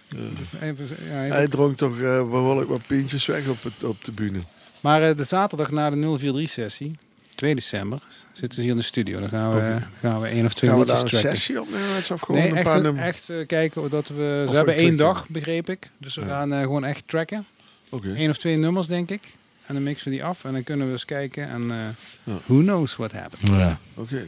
Dus 0.10 0.48
even, 0.62 0.88
ja, 1.12 1.24
even- 1.24 1.36
Hij 1.36 1.48
dronk 1.48 1.78
toch 1.78 2.00
eh, 2.00 2.30
behoorlijk 2.30 2.70
wat 2.70 2.82
pintjes 2.88 3.26
weg 3.26 3.48
op, 3.48 3.64
het, 3.64 3.84
op 3.84 4.04
de 4.04 4.12
bühne. 4.12 4.40
Maar 4.80 5.02
eh, 5.10 5.18
de 5.18 5.24
zaterdag 5.24 5.72
na 5.72 5.90
de 5.90 5.96
043-sessie, 5.96 6.98
2 7.40 7.56
december, 7.56 8.00
zitten 8.32 8.56
ze 8.56 8.62
hier 8.62 8.72
in 8.72 8.78
de 8.78 8.84
studio. 8.84 9.20
Dan 9.20 9.30
gaan 9.30 9.52
we, 9.52 9.78
gaan 10.00 10.22
we 10.22 10.28
één 10.28 10.46
of 10.46 10.54
twee 10.54 10.70
Gaan 10.70 10.80
we 10.80 10.86
daar 10.86 10.96
een 10.96 11.02
liedjes 11.02 11.20
tracken. 11.22 11.38
sessie 11.40 11.62
opnemen? 11.62 11.88
Of 12.12 12.22
gewoon 12.22 12.42
Nee, 12.42 12.50
een 12.50 12.56
echt, 12.56 12.66
paar 12.66 12.76
een- 12.76 12.82
nummers? 12.82 13.08
echt 13.08 13.30
eh, 13.30 13.48
kijken 13.48 13.82
of 13.82 13.90
dat 13.90 14.08
we... 14.08 14.46
Ze 14.50 14.56
hebben 14.56 14.76
één 14.76 14.98
dag, 14.98 15.26
begreep 15.28 15.70
ik. 15.70 15.90
Dus 15.98 16.16
we 16.16 16.22
Ja. 16.22 16.28
gaan 16.28 16.54
eh, 16.54 16.60
gewoon 16.60 16.84
echt 16.86 17.08
tracken. 17.08 17.46
Oké. 17.90 18.14
Eén 18.18 18.30
of 18.30 18.38
twee 18.38 18.58
nummers, 18.58 18.88
denk 18.88 19.10
ik. 19.10 19.22
En 19.66 19.74
dan 19.74 19.84
mixen 19.84 20.10
we 20.12 20.18
die 20.18 20.24
af 20.26 20.44
en 20.44 20.54
dan 20.54 20.64
kunnen 20.64 20.86
we 20.86 20.92
eens 20.92 21.06
kijken. 21.06 21.50
En 21.50 21.72
eh, 21.72 21.78
Ja. 22.24 22.34
who 22.46 22.58
knows 22.62 22.96
what 22.96 23.12
happens. 23.12 23.42
Ja. 23.52 23.78
Oké. 23.94 24.26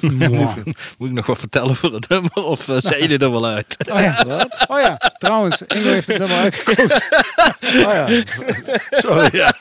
Moet 0.98 1.08
ik 1.08 1.14
nog 1.14 1.26
wat 1.26 1.38
vertellen 1.38 1.74
voor 1.74 1.92
het 1.94 2.08
nummer? 2.08 2.34
Of 2.34 2.68
uh, 2.68 2.76
zei 2.80 3.08
je 3.08 3.18
er 3.18 3.30
wel 3.30 3.46
uit? 3.46 3.76
Oh 3.90 3.98
ja, 4.00 4.46
oh 4.72 4.80
ja, 4.80 4.96
trouwens, 5.18 5.62
Ingo 5.62 5.88
heeft 5.88 6.06
het 6.06 6.18
nummer 6.18 6.36
uitgekozen. 6.36 7.02
Ah 7.86 8.08
ja. 8.08 8.22
Sorry. 8.90 9.28
Ja. 9.36 9.54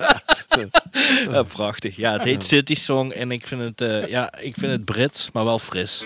Ja, 1.32 1.44
prachtig. 1.44 1.96
Ja, 1.96 2.12
het 2.12 2.24
heet 2.24 2.44
City 2.44 2.76
Song. 2.76 3.12
En 3.12 3.32
ik 3.32 3.48
vind 3.48 3.62
het, 3.62 3.82
eh, 3.82 4.08
ja, 4.08 4.34
ik 4.40 4.54
vind 4.58 4.72
het 4.72 4.86
Brits, 4.86 5.30
maar 5.32 5.44
wel 5.44 5.60
fris. 5.60 6.04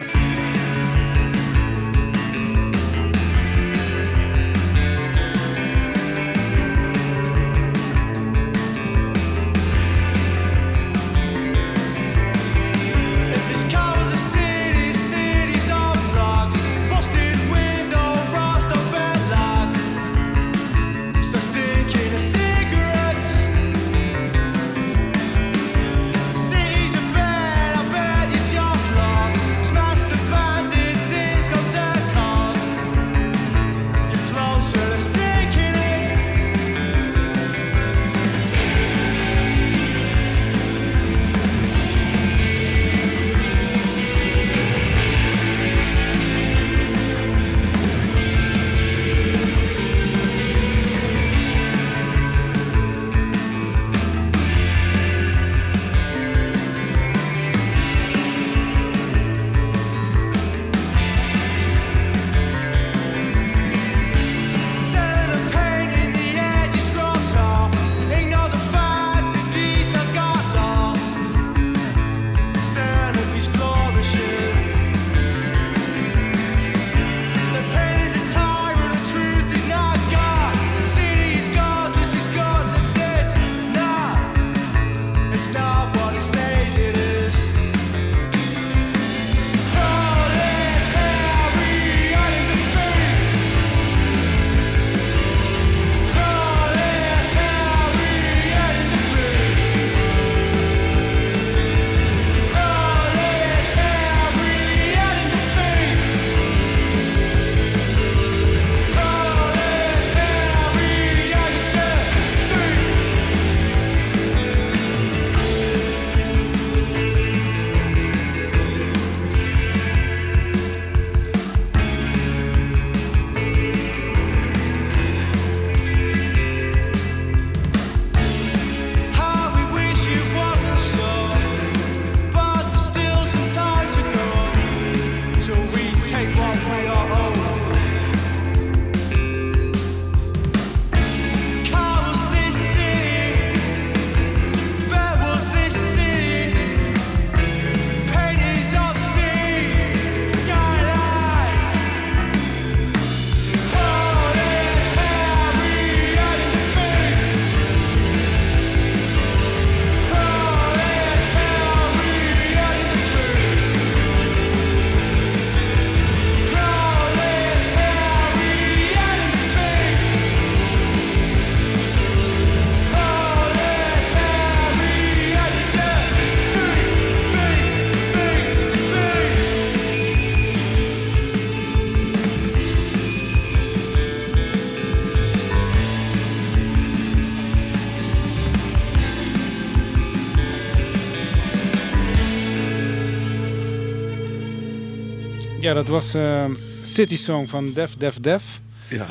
Ja, 195.65 195.73
dat 195.73 195.87
was 195.87 196.13
eh, 196.13 196.45
City 196.83 197.17
Song 197.17 197.47
van 197.47 197.73
Def 197.73 197.95
Def 197.95 198.15
Def. 198.19 198.59
Ja. 198.89 199.07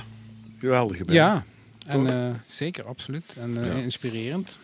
Geweldige 0.59 1.05
band. 1.05 1.17
Ja, 1.17 1.45
en 1.87 2.11
eh, 2.11 2.35
zeker, 2.47 2.85
absoluut. 2.85 3.37
En 3.39 3.61
eh, 3.61 3.67
Ja. 3.67 3.83
inspirerend. 3.83 4.59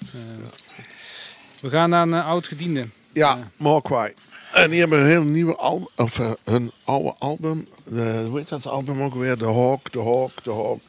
We 1.61 1.71
gaan 1.71 1.91
naar 1.91 2.03
een 2.03 2.15
eh, 2.15 2.27
oud 2.27 2.47
gediende. 2.47 2.87
Ja, 3.13 3.51
Mogwai. 3.57 4.13
En 4.53 4.71
die 4.71 4.79
hebben 4.81 5.01
een 5.01 5.07
heel 5.07 5.23
nieuwe 5.23 5.57
album, 5.57 5.89
of 5.97 6.21
hun 6.45 6.73
oude 6.85 7.15
album. 7.19 7.69
De, 7.85 8.25
hoe 8.29 8.39
heet 8.39 8.49
dat 8.49 8.67
album 8.67 9.01
ook 9.03 9.15
weer? 9.15 9.39
De 9.39 9.45
Hawk, 9.45 9.93
de 9.93 10.03
Hawk, 10.03 10.45
de 10.45 10.51
Hawk. 10.53 10.83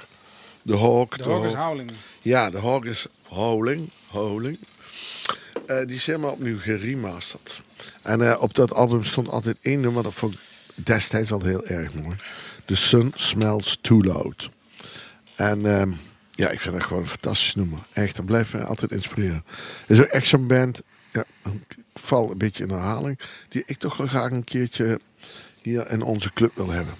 De 0.62 0.78
Hawk, 0.78 1.18
De 1.18 1.30
hoog 1.30 1.46
is 1.46 1.54
Howling. 1.54 1.92
Ja, 2.22 2.50
de 2.50 2.60
Hawk 2.60 2.86
is 2.86 3.06
Howling. 3.28 3.90
Howling. 4.08 4.60
Die 5.86 6.00
zijn 6.00 6.20
maar 6.20 6.32
opnieuw 6.32 6.60
geremasterd. 6.60 7.62
En 8.04 8.40
op 8.40 8.54
dat 8.54 8.74
album 8.74 9.04
stond 9.06 9.30
altijd 9.30 9.58
één 9.62 9.80
nummer, 9.80 10.04
dat 10.04 10.14
vond 10.14 10.34
ik 10.34 10.40
destijds 10.76 11.32
al 11.32 11.42
heel 11.42 11.66
erg 11.66 11.94
mooi. 11.94 12.16
The 12.66 12.76
Sun 12.76 13.12
Smells 13.16 13.78
Too 13.82 14.02
Loud. 14.02 14.50
En 15.36 15.66
ehm, 15.66 15.92
ja, 16.32 16.50
ik 16.50 16.60
vind 16.60 16.76
dat 16.76 16.84
gewoon 16.84 17.02
een 17.02 17.10
fantastisch 17.10 17.56
nummer. 17.56 17.80
Echt, 17.94 18.16
dat 18.16 18.26
blijft 18.26 18.54
mij 18.54 18.64
altijd 18.64 18.92
inspireren. 18.92 19.44
Het 19.88 19.98
is 19.98 20.00
ook 20.00 20.12
echt 20.12 20.28
zo'n 20.28 20.48
band, 20.48 20.82
ja, 21.12 21.24
ik 21.44 21.78
val 21.94 22.32
een 22.32 22.38
beetje 22.38 22.64
in 22.64 22.70
herhaling, 22.70 23.20
die 23.50 23.64
ik 23.66 23.78
toch 23.78 23.98
wel 23.98 24.08
graag 24.08 24.32
een 24.32 24.44
keertje 24.44 25.00
hier 25.62 25.92
in 25.92 26.02
onze 26.02 26.34
club 26.34 26.52
wil 26.56 26.70
hebben. 26.70 26.94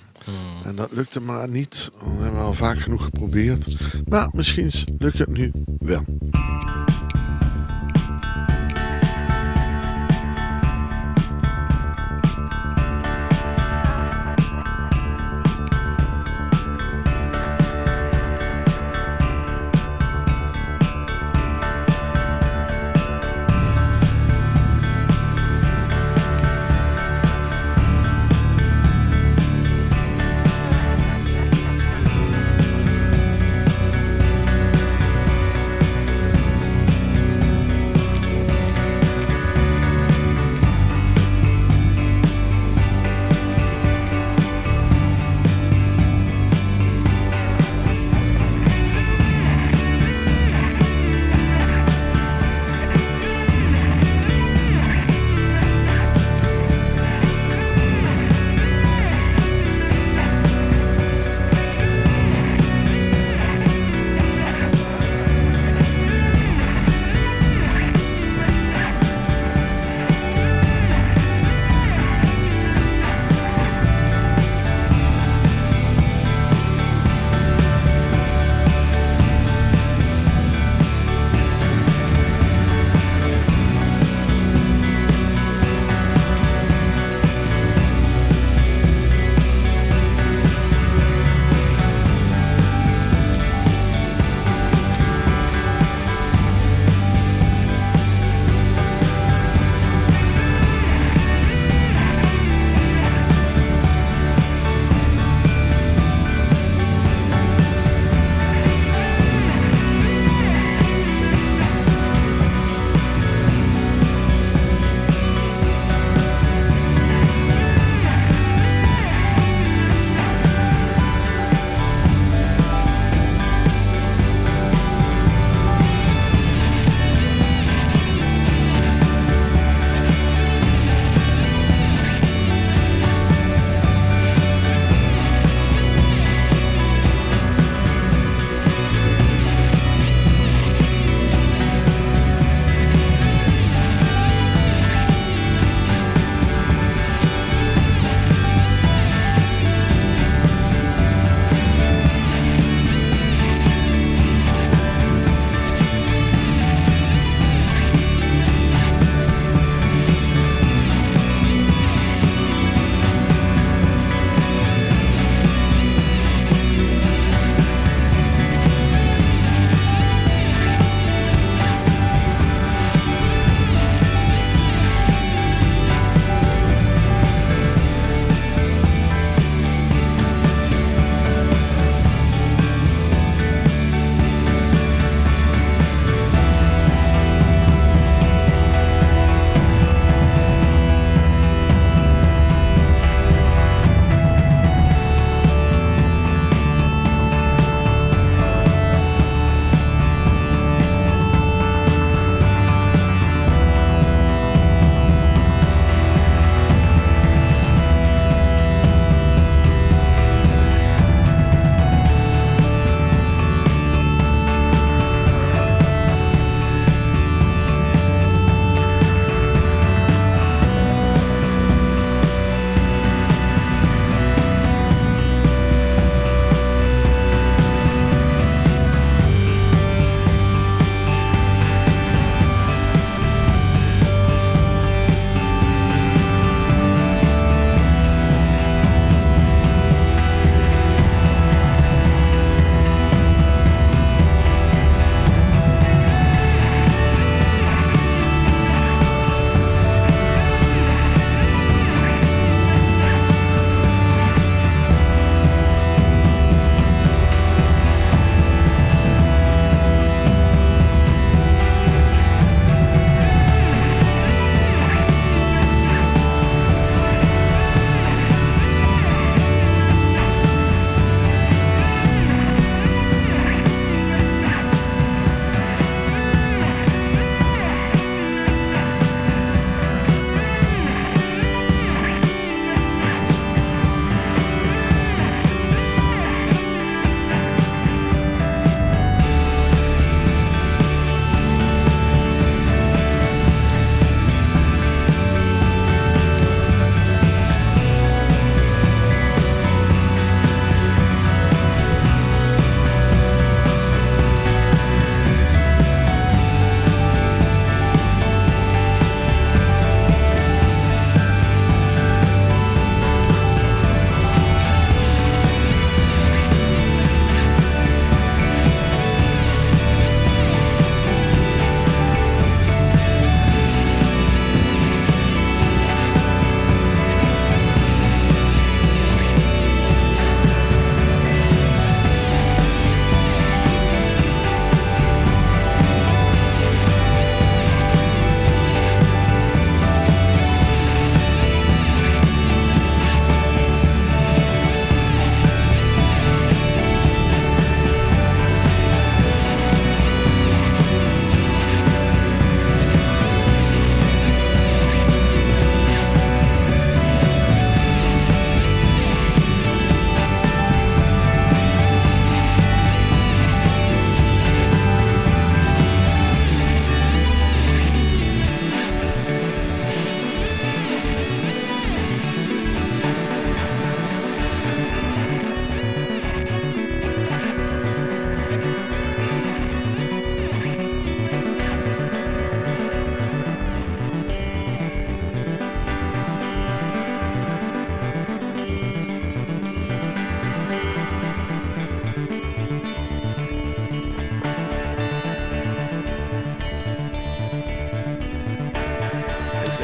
En 0.64 0.76
dat 0.76 0.92
lukte 0.92 1.22
maar 1.22 1.50
niet. 1.50 1.92
Dat 2.00 2.08
hebben 2.08 2.34
we 2.34 2.40
al 2.40 2.54
vaak 2.54 2.80
genoeg 2.80 3.04
geprobeerd. 3.04 3.76
Maar 4.08 4.30
misschien 4.32 4.72
lukt 4.98 5.18
het 5.18 5.30
nu 5.30 5.52
wel. 5.80 6.06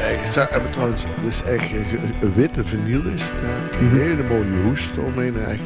Echt, 0.02 0.72
trouwens, 0.72 1.04
het 1.08 1.24
is 1.24 1.42
echt 1.42 1.72
een, 2.20 2.32
witte 2.34 2.64
vinyl 2.64 3.04
is 3.06 3.22
het. 3.22 3.40
hè. 3.40 3.78
Een 3.78 3.86
Mhm. 3.86 3.96
hele 3.98 4.22
mooie 4.22 4.62
hoest 4.62 4.98
omheen. 4.98 5.36
Echt. 5.36 5.62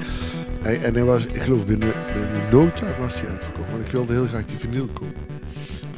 En, 0.63 0.83
en 0.83 0.95
hij 0.95 1.05
was, 1.05 1.25
ik 1.27 1.43
geloof 1.43 1.67
binnen, 1.67 1.93
binnen 2.13 2.49
no 2.51 2.73
time 2.73 2.97
was 2.99 3.21
hij 3.21 3.31
uitverkocht. 3.31 3.71
Want 3.71 3.85
ik 3.85 3.91
wilde 3.93 4.13
heel 4.13 4.27
graag 4.27 4.45
die 4.45 4.57
vinyl 4.59 4.87
kopen. 4.87 5.27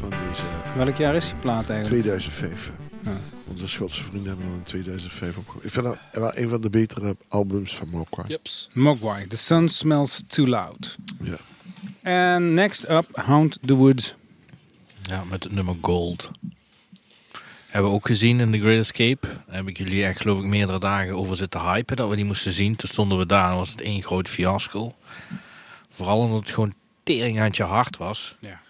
Van 0.01 0.11
deze 0.11 0.43
Welk 0.77 0.97
jaar 0.97 1.15
is 1.15 1.25
die 1.27 1.35
plaat 1.35 1.69
eigenlijk? 1.71 2.03
2005. 2.03 2.71
hè. 3.03 3.11
Ja. 3.11 3.17
Onze 3.49 3.69
Schotse 3.69 4.03
vrienden 4.03 4.29
hebben 4.29 4.47
dat 4.47 4.57
in 4.57 4.63
2005 4.63 5.37
opgekomen. 5.37 5.65
Ik 5.67 5.73
vind 5.73 5.85
dat 5.85 5.97
wel 6.13 6.37
een 6.39 6.49
van 6.49 6.61
de 6.61 6.71
betere 6.71 7.17
albums 7.29 7.77
van 7.77 7.89
Mogwai. 7.89 8.29
Yups. 8.29 8.69
Mogwai, 8.75 9.27
The 9.27 9.37
Sun 9.37 9.69
Smells 9.69 10.23
Too 10.27 10.47
Loud. 10.47 10.97
Ja. 11.23 11.37
En 12.03 12.55
next 12.55 12.89
up, 12.89 13.07
Hound 13.13 13.59
the 13.67 13.75
Woods. 13.75 14.15
Ja, 15.03 15.23
met 15.31 15.45
het 15.45 15.53
nummer 15.53 15.75
Gold. 15.81 16.31
Hebben 17.75 17.91
we 17.93 17.97
ook 17.99 18.07
gezien 18.07 18.41
in 18.41 18.53
The 18.53 18.59
Great 18.59 18.79
Escape. 18.79 19.27
Daar 19.47 19.57
heb 19.57 19.69
ik 19.69 19.79
jullie 19.79 20.05
echt 20.05 20.21
geloof 20.21 20.39
ik 20.39 20.45
meerdere 20.45 20.79
dagen 20.79 21.15
over 21.15 21.37
zitten 21.37 21.61
hypen. 21.61 21.97
Dat 21.97 22.09
we 22.09 22.15
die 22.17 22.25
moesten 22.25 22.53
zien. 22.53 22.77
Toen 22.77 22.89
stonden 22.89 23.19
we 23.19 23.27
daar 23.27 23.51
en 23.51 23.57
was 23.57 23.71
het 23.71 23.81
één 23.81 24.03
groot 24.03 24.29
fiasco. 24.29 24.95
Vooral 25.91 26.19
omdat 26.19 26.39
het 26.41 26.51
gewoon 26.51 26.73
tering 27.03 27.41
aan 27.41 27.49
je 27.53 27.63
hart 27.63 27.97
was. 27.97 28.37
Ja. 28.41 28.61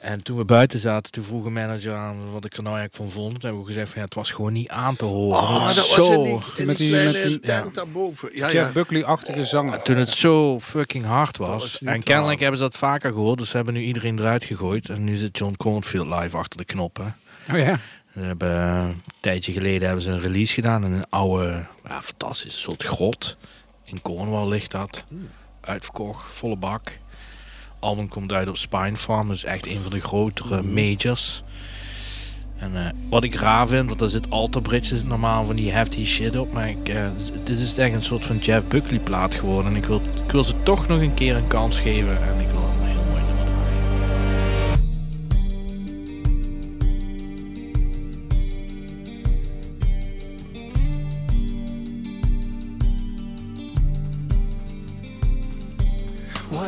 En 0.00 0.22
toen 0.22 0.36
we 0.36 0.44
buiten 0.44 0.78
zaten, 0.78 1.12
toen 1.12 1.24
vroeg 1.24 1.44
een 1.44 1.52
manager 1.52 1.94
aan 1.94 2.32
wat 2.32 2.44
ik 2.44 2.56
er 2.56 2.62
nou 2.62 2.76
eigenlijk 2.78 3.10
van 3.12 3.22
vond. 3.22 3.32
Toen 3.32 3.40
hebben 3.42 3.60
we 3.60 3.66
gezegd 3.66 3.88
van 3.88 3.98
ja, 3.98 4.04
het 4.04 4.14
was 4.14 4.30
gewoon 4.30 4.52
niet 4.52 4.68
aan 4.68 4.96
te 4.96 5.04
horen. 5.04 5.38
Oh, 5.38 5.66
Het 5.66 5.76
dat 5.76 5.88
was 5.88 5.96
was 5.96 6.06
zo, 6.06 6.12
in 6.12 6.22
die, 6.24 6.40
in 6.56 6.66
met 6.66 6.76
die 6.76 6.90
met 6.92 7.12
die- 7.12 7.40
tent 7.40 7.44
ja. 7.66 7.70
daarboven. 7.72 8.30
Ja. 8.32 8.70
Buckley-achtige 8.72 9.44
zanger. 9.44 9.82
Toen 9.82 9.96
het 9.96 10.10
zo 10.10 10.60
fucking 10.60 11.04
hard 11.04 11.36
was. 11.36 11.48
was 11.62 11.80
niet 11.80 11.90
en 11.94 12.02
kennelijk 12.02 12.40
hebben 12.40 12.58
ze 12.58 12.64
dat 12.64 12.76
vaker 12.76 13.12
gehoord. 13.12 13.38
Dus 13.38 13.50
ze 13.50 13.56
hebben 13.56 13.74
nu 13.74 13.80
iedereen 13.82 14.18
eruit 14.18 14.44
gegooid. 14.44 14.88
En 14.88 15.04
nu 15.04 15.16
zit 15.16 15.38
John 15.38 15.54
Cornfield 15.56 16.06
live 16.06 16.36
achter 16.36 16.58
de 16.58 16.64
knoppen. 16.64 17.16
Oh 17.50 17.58
ja. 17.58 17.78
Ze 18.12 18.20
hebben, 18.20 18.50
een 18.50 19.02
tijdje 19.20 19.52
geleden 19.52 19.86
hebben 19.86 20.04
ze 20.04 20.10
een 20.10 20.20
release 20.20 20.54
gedaan 20.54 20.84
in 20.84 20.92
een 20.92 21.08
oude, 21.10 21.66
ja, 21.84 22.02
fantastische 22.02 22.58
soort 22.58 22.82
grot. 22.82 23.36
In 23.84 24.02
Cornwall 24.02 24.48
ligt 24.48 24.70
dat. 24.70 25.04
Uitverkocht, 25.60 26.30
volle 26.30 26.56
bak. 26.56 26.98
Album 27.78 28.08
komt 28.08 28.32
uit 28.32 28.48
op 28.48 28.56
Spine 28.56 28.96
Farm, 28.96 29.28
dus 29.28 29.44
echt 29.44 29.66
een 29.66 29.82
van 29.82 29.90
de 29.90 30.00
grotere 30.00 30.62
majors. 30.62 31.42
En 32.58 32.76
eh, 32.76 32.92
wat 33.08 33.24
ik 33.24 33.34
raar 33.34 33.68
vind, 33.68 33.86
want 33.86 33.98
daar 33.98 34.08
zit 34.08 34.30
Alter 34.30 34.62
Bridge 34.62 34.96
zit 34.96 35.06
normaal 35.06 35.44
van 35.44 35.56
die 35.56 35.70
hefty 35.70 36.04
shit 36.04 36.36
op. 36.36 36.52
Maar 36.52 36.68
ik, 36.68 36.88
eh, 36.88 37.06
dit 37.44 37.58
is 37.58 37.78
echt 37.78 37.94
een 37.94 38.04
soort 38.04 38.24
van 38.24 38.38
Jeff 38.38 38.66
Buckley 38.66 39.00
plaat 39.00 39.34
geworden. 39.34 39.72
En 39.72 39.78
ik 39.78 39.84
wil, 39.84 40.00
ik 40.24 40.30
wil 40.30 40.44
ze 40.44 40.54
toch 40.62 40.88
nog 40.88 41.00
een 41.00 41.14
keer 41.14 41.36
een 41.36 41.46
kans 41.46 41.80
geven. 41.80 42.22
En 42.22 42.40
ik 42.40 42.48
wil 42.48 42.74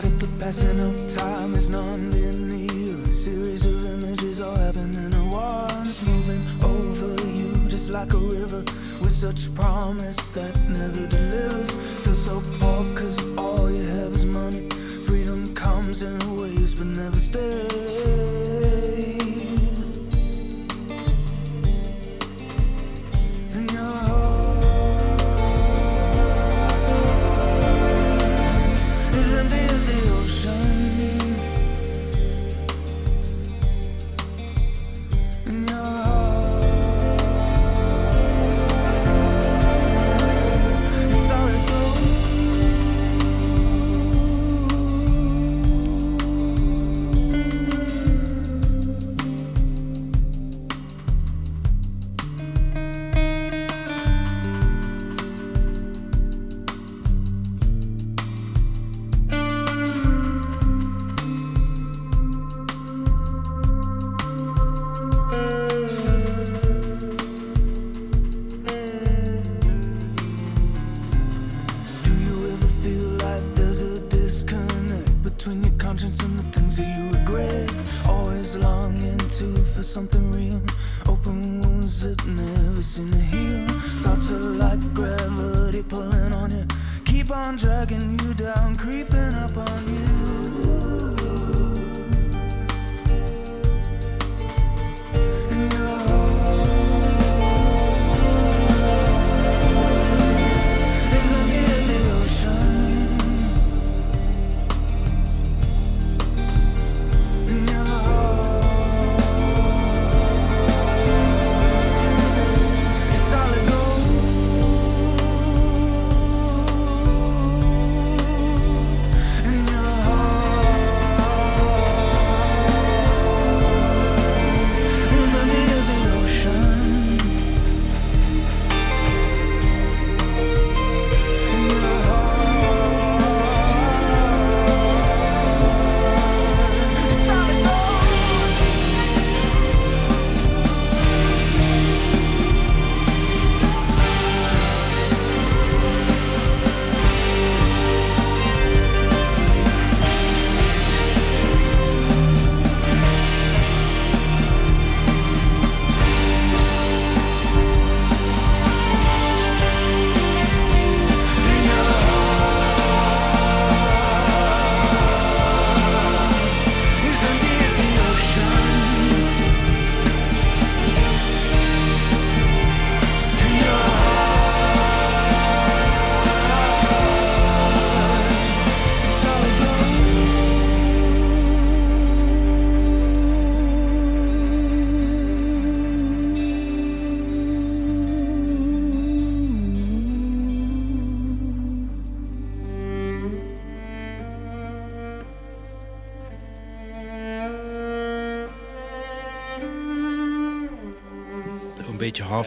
If 0.07 0.21
the 0.21 0.29
passing 0.39 0.81
of 0.81 1.17
time 1.17 1.57
is 1.57 1.69
non-linear? 1.69 3.03
A 3.03 3.11
series 3.11 3.67
of 3.67 3.85
images 3.85 4.41
all 4.41 4.55
happening 4.55 5.13
at 5.13 5.27
once, 5.33 6.07
moving 6.07 6.45
over 6.63 7.21
you 7.29 7.53
just 7.69 7.91
like 7.91 8.13
a 8.15 8.19
river 8.19 8.63
with 9.01 9.11
such 9.11 9.53
promise 9.57 10.17
that 10.37 10.55
never 10.71 11.09
delivers. 11.09 11.73
Feel 12.05 12.15
so 12.15 12.41
poor 12.61 12.85
'cause 12.95 13.19
all 13.37 13.69
you 13.69 13.85
have 13.99 14.15
is 14.15 14.25
money. 14.25 14.69
Freedom 15.09 15.45
comes 15.55 16.03
in 16.03 16.19
waves 16.37 16.75
but 16.77 16.87
never 16.87 17.19
stays. 17.19 18.96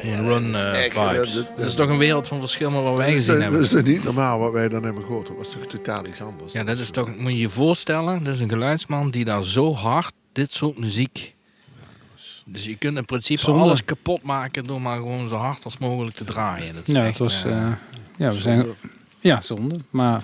Run 0.04 0.56
eh, 0.56 0.62
vibes. 0.91 1.34
dat- 1.34 1.45
dat- 1.47 1.58
Dat 1.58 1.68
is 1.68 1.76
toch 1.76 1.89
een 1.89 1.97
wereld 1.97 2.28
van 2.28 2.39
verschil 2.39 2.72
met 2.72 2.84
wat 2.84 2.97
wij 2.97 3.06
Dat 3.08 3.16
is, 3.16 3.22
gezien 3.22 3.34
dat 3.34 3.43
hebben. 3.43 3.62
is 3.62 3.70
toch 3.70 3.84
niet 3.84 4.04
normaal 4.04 4.39
wat 4.39 4.52
wij 4.52 4.70
dan 4.70 4.84
hebben 4.84 5.04
gehoord. 5.04 5.28
Dat 5.28 5.36
was 5.38 5.50
toch 5.52 5.66
totaal 5.66 6.06
iets 6.06 6.22
anders. 6.22 6.54
Ja, 6.54 6.64
dat 6.64 6.80
is 6.80 6.89
toch, 6.89 7.16
moet 7.18 7.32
je 7.32 7.38
je 7.38 7.50
voorstellen, 7.50 8.24
dat 8.24 8.34
is 8.34 8.39
een 8.39 8.50
geluidsman 8.50 9.12
die 9.12 9.26
daar 9.26 9.43
zo 9.43 9.74
hard 9.74 10.12
dit 10.32 10.54
soort 10.54 10.80
muziek. 10.80 11.36
Dus 12.45 12.66
je 12.66 12.76
kunt 12.76 12.97
in 12.97 13.06
principe 13.06 13.41
Zonde. 13.41 13.62
alles 13.64 13.86
kapot 13.86 14.24
maken 14.24 14.64
door 14.66 14.82
maar 14.82 14.97
gewoon 14.97 15.28
zo 15.28 15.36
hard 15.36 15.64
als 15.64 15.78
mogelijk 15.78 16.16
te 16.16 16.24
draaien. 16.24 16.76
Dat 16.76 16.88
is 16.88 16.93
Ja, 16.93 17.00
echt, 17.06 17.10
het 17.10 17.18
was... 17.18 17.43
eh, 17.43 17.66
eh, 17.68 17.72
ja, 18.18 18.30
we 18.32 18.38
zijn... 18.38 18.66
Ja, 19.20 19.41
zonde. 19.41 19.76
Maar 19.89 20.24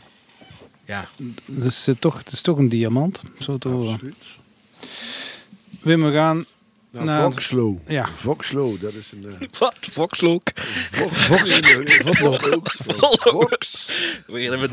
ja. 0.86 1.06
het 1.56 1.64
is, 1.64 1.90
toch, 2.00 2.18
het 2.18 2.32
is 2.32 2.42
toch 2.42 2.58
een 2.58 2.70
diamant, 2.70 3.22
zo 3.40 3.58
te 3.58 3.68
horen. 3.70 3.94
Absoluut. 3.94 4.16
Wim, 5.82 6.04
we 6.04 6.12
gaan... 6.12 6.46
Nou, 6.96 7.06
Nou, 7.08 7.32
Voxlo. 7.32 7.80
ja. 7.88 8.10
Voxlo, 8.14 8.78
dat 8.80 8.94
is 8.94 9.12
een... 9.12 9.26
eh, 9.40 9.48
Wat? 9.60 9.76
Voxlook? 9.92 10.50
Vo- 10.92 11.10
Voxlo. 11.12 12.62
Vox. 13.18 13.90
Beginnen 14.28 14.60
met, 14.60 14.72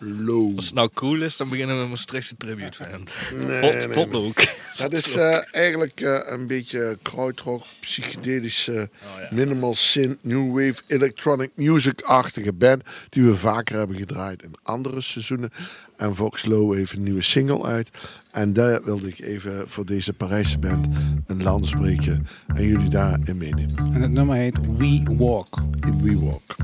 Voxlo. 0.00 0.52
als 0.56 0.64
het 0.64 0.74
nou 0.74 0.88
cool 0.94 1.22
is, 1.22 1.36
dan 1.36 1.48
beginnen 1.48 1.74
we 1.74 1.80
met 1.80 1.84
een 1.84 1.94
Maastrichtse 1.94 2.36
tribute 2.36 2.78
band. 2.90 3.12
Nee, 3.46 3.82
Vot- 3.92 4.12
nee. 4.12 4.32
Dat 4.76 4.92
is 4.92 5.14
eh, 5.16 5.38
eigenlijk 5.50 6.00
eh, 6.00 6.18
een 6.26 6.46
beetje 6.46 6.98
krautrock, 7.02 7.64
psychedelische, 7.80 8.90
minimal 9.30 9.74
synth, 9.74 10.24
new 10.24 10.46
wave, 10.48 10.82
electronic 10.86 11.50
music-achtige 11.54 12.52
band 12.52 12.82
die 13.08 13.22
we 13.22 13.36
vaker 13.36 13.76
hebben 13.78 13.96
gedraaid 13.96 14.42
in 14.42 14.54
andere 14.62 15.00
seizoenen. 15.00 15.50
En 15.96 16.14
Voxlo 16.14 16.72
heeft 16.72 16.92
een 16.92 17.02
nieuwe 17.02 17.22
single 17.22 17.64
uit. 17.64 17.90
En 18.30 18.52
daar 18.52 18.84
wilde 18.84 19.08
ik 19.08 19.18
even 19.18 19.68
voor 19.68 19.86
deze 19.86 20.12
Parijse 20.12 20.58
band 20.58 20.86
een 21.26 21.42
lans 21.42 21.70
breken 21.70 22.26
en 22.46 22.66
jullie 22.66 22.90
daarin 22.90 23.38
meenemen. 23.38 23.76
En 23.94 24.02
het 24.02 24.10
nummer 24.10 24.36
heet 24.36 24.58
We 24.76 25.02
Walk. 25.18 25.58
In 25.80 26.02
We 26.02 26.18
Walk. 26.18 26.56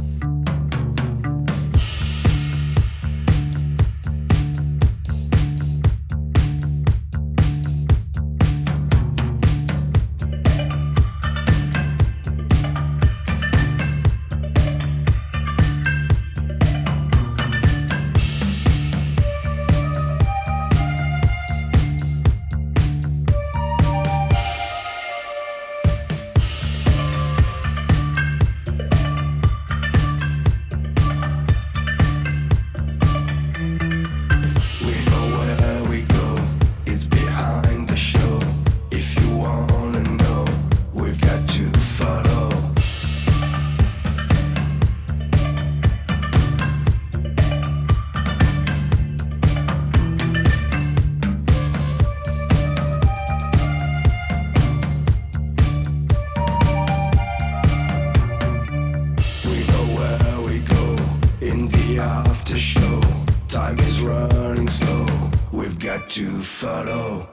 To 66.14 66.30
follow. 66.42 67.26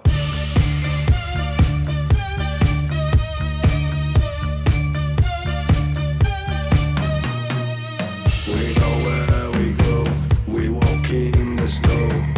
We 8.48 8.74
know 8.74 8.96
where 9.06 9.52
we 9.52 9.74
go. 9.74 10.04
We 10.48 10.70
walk 10.70 11.12
in 11.12 11.58
the 11.58 11.68
snow 11.68 12.31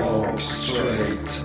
walk 0.00 0.40
straight. 0.40 1.44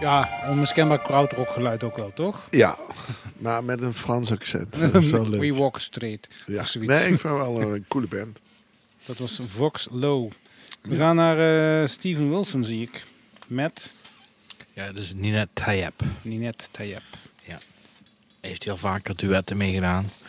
Ja, 0.00 0.44
onmiskenbaar 0.48 1.02
krautrock 1.02 1.50
geluid 1.50 1.84
ook 1.84 1.96
wel, 1.96 2.12
toch? 2.12 2.46
Ja, 2.50 2.78
maar 3.38 3.64
met 3.64 3.82
een 3.82 3.94
Frans 3.94 4.30
accent. 4.30 4.78
Dat 4.78 4.94
is 4.94 5.10
wel 5.10 5.28
leuk. 5.30 5.40
We 5.40 5.54
Walk 5.54 5.78
Straight. 5.80 6.28
Ja. 6.46 6.60
Of 6.60 6.66
zoiets. 6.66 6.92
Nee, 6.92 7.00
ik 7.12 7.18
vind 7.20 7.36
wel 7.36 7.60
een 7.62 7.84
coole 7.88 8.06
band. 8.06 8.38
Dat 9.06 9.18
was 9.18 9.40
Vox 9.48 9.88
Low. 9.90 10.30
We 10.80 10.96
gaan 10.96 11.16
naar 11.16 11.82
eh, 11.82 11.88
Steven 11.88 12.28
Wilson, 12.30 12.64
zie 12.64 12.82
ik. 12.82 13.04
Met 13.46 13.94
Ja, 14.72 14.92
dus 14.92 15.12
Ninette 15.14 15.62
Tayeb. 15.62 15.94
Ninette 16.22 16.64
Tayeb. 16.70 17.02
Heeft 18.40 18.64
hij 18.64 18.72
al 18.72 18.78
vaker 18.78 19.16
duetten 19.16 19.56
meegedaan. 19.56 20.10
Ja. 20.20 20.26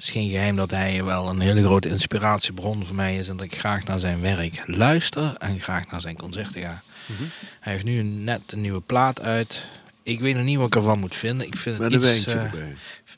Het 0.00 0.08
is 0.08 0.14
geen 0.14 0.30
geheim 0.30 0.56
dat 0.56 0.70
hij 0.70 1.04
wel 1.04 1.28
een 1.28 1.40
hele 1.40 1.62
grote 1.62 1.88
inspiratiebron 1.88 2.84
voor 2.84 2.96
mij 2.96 3.16
is. 3.16 3.28
En 3.28 3.36
dat 3.36 3.44
ik 3.44 3.58
graag 3.58 3.84
naar 3.84 3.98
zijn 3.98 4.20
werk 4.20 4.62
luister 4.66 5.34
en 5.38 5.60
graag 5.60 5.90
naar 5.90 6.00
zijn 6.00 6.16
concerten 6.16 6.60
ga. 6.60 6.82
Mhm. 7.06 7.22
Hij 7.60 7.72
heeft 7.72 7.84
nu 7.84 8.02
net 8.02 8.40
een 8.46 8.60
nieuwe 8.60 8.80
plaat 8.80 9.20
uit. 9.20 9.64
Ik 10.02 10.20
weet 10.20 10.34
nog 10.34 10.44
niet 10.44 10.58
wat 10.58 10.66
ik 10.66 10.74
ervan 10.74 10.98
moet 10.98 11.14
vinden. 11.14 11.46
Ik 11.46 11.56
vind 11.56 11.78
het 11.78 11.92
Met 11.92 12.02
iets... 12.02 12.26
eh, 12.26 12.52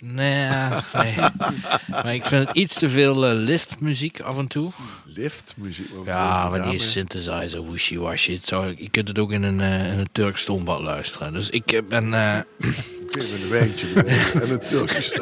nee, 0.01 0.49
nee. 0.93 1.15
maar 2.03 2.15
ik 2.15 2.25
vind 2.25 2.49
het 2.49 2.57
iets 2.57 2.79
te 2.79 2.89
veel 2.89 3.27
eh, 3.27 3.35
liftmuziek 3.35 4.21
af 4.21 4.39
en 4.39 4.47
toe. 4.47 4.73
Liftmuziek. 5.05 5.91
wat 5.95 6.07
Ja, 6.07 6.49
maar 6.49 6.65
je 6.65 6.71
die 6.71 6.81
synthesizer, 6.81 7.71
wishy-washy. 7.71 8.35
Het 8.35 8.47
zou, 8.47 8.75
je 8.77 8.91
kunt 8.91 9.09
het 9.09 9.19
ook 9.19 9.33
in 9.33 9.43
een, 9.43 9.61
eh, 9.61 9.93
in 9.93 9.99
een 9.99 10.09
Turks 10.13 10.43
stoombad 10.43 10.81
luisteren. 10.81 11.33
Dus 11.33 11.51
ik 11.51 11.73
eh, 11.73 11.83
ben 11.89 12.15
met 13.17 13.43
een 13.43 13.49
wijntje 13.49 13.87
en 14.41 14.51
een 14.51 14.59
Turkisch. 14.59 15.13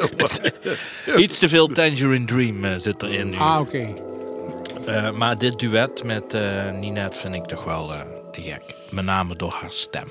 iets 1.17 1.39
te 1.39 1.49
veel 1.49 1.67
Tangerine 1.67 2.25
Dream 2.25 2.65
eh, 2.65 2.71
zit 2.77 3.01
erin 3.03 3.29
nu. 3.29 3.37
Ah, 3.37 3.59
oké. 3.59 3.93
Eh, 4.85 5.11
maar 5.11 5.37
dit 5.37 5.59
duet 5.59 6.03
met 6.03 6.33
eh 6.33 6.71
Ninette 6.71 7.19
vind 7.19 7.35
ik 7.35 7.45
toch 7.45 7.63
wel 7.63 7.93
eh, 7.93 7.99
te 8.31 8.41
gek. 8.41 8.63
Met 8.89 9.05
name 9.05 9.35
door 9.35 9.57
haar 9.61 9.71
stem. 9.71 10.07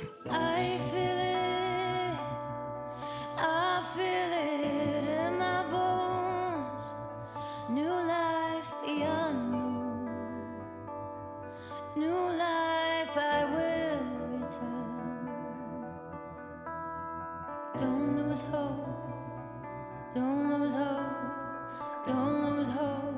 Lose 18.30 18.42
hope, 18.42 18.86
don't 20.14 20.60
lose 20.62 20.74
hope, 20.74 22.06
don't 22.06 22.56
lose 22.58 22.68
hope. 22.68 23.14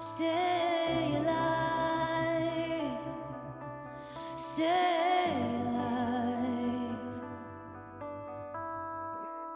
Stay 0.00 1.16
alive. 1.20 2.98
Stay 4.36 5.32
alive. 5.62 6.98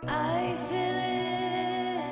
I 0.07 0.55
feel 0.69 0.99
it. 0.99 2.03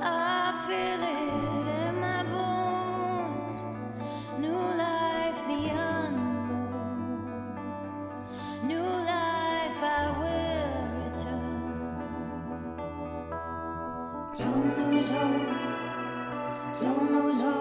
I 0.00 0.52
feel 0.66 1.02
it 1.16 1.66
in 1.82 1.94
my 2.00 2.22
bones. 2.32 4.02
New 4.38 4.62
life, 4.84 5.40
the 5.50 5.60
unknown. 5.90 7.26
New 8.68 8.95
Don't 14.38 14.92
lose 14.92 15.10
hope. 15.12 16.82
Don't 16.82 17.10
lose 17.10 17.40
hope. 17.40 17.55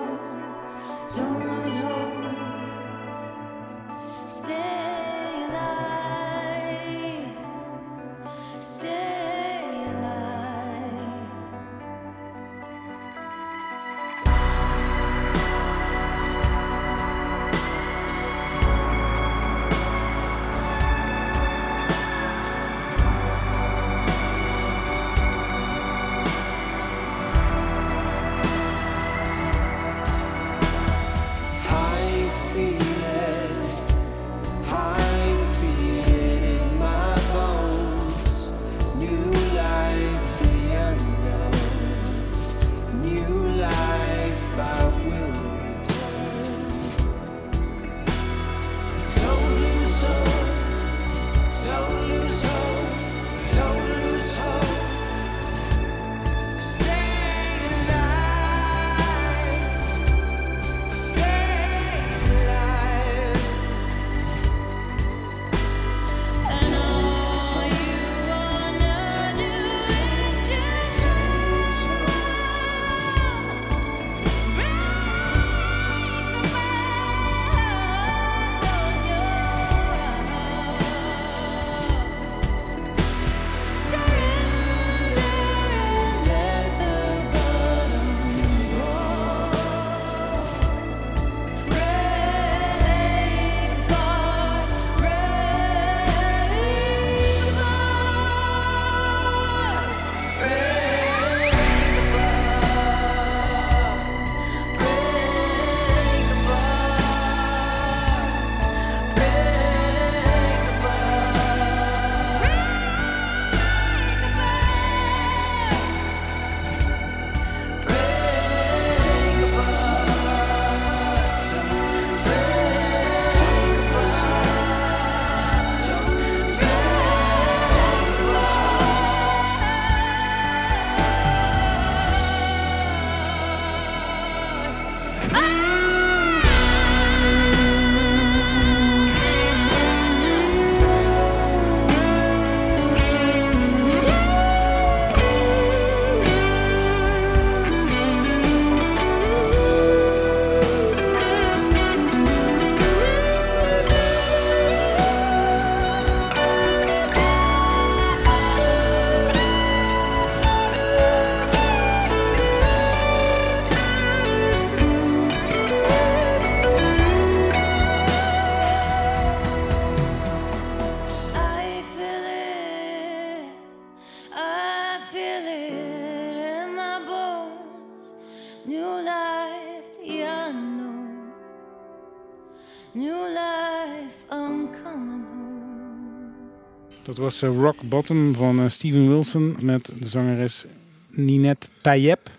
Was 187.25 187.41
eh, 187.41 187.49
Rock 187.49 187.81
Bottom 187.81 188.35
van 188.35 188.59
eh, 188.59 188.69
Steven 188.69 189.07
Wilson 189.07 189.55
met 189.59 189.89
de 189.99 190.07
zangeres 190.07 190.65
Ninette 191.09 191.67
Tayeb. 191.81 192.29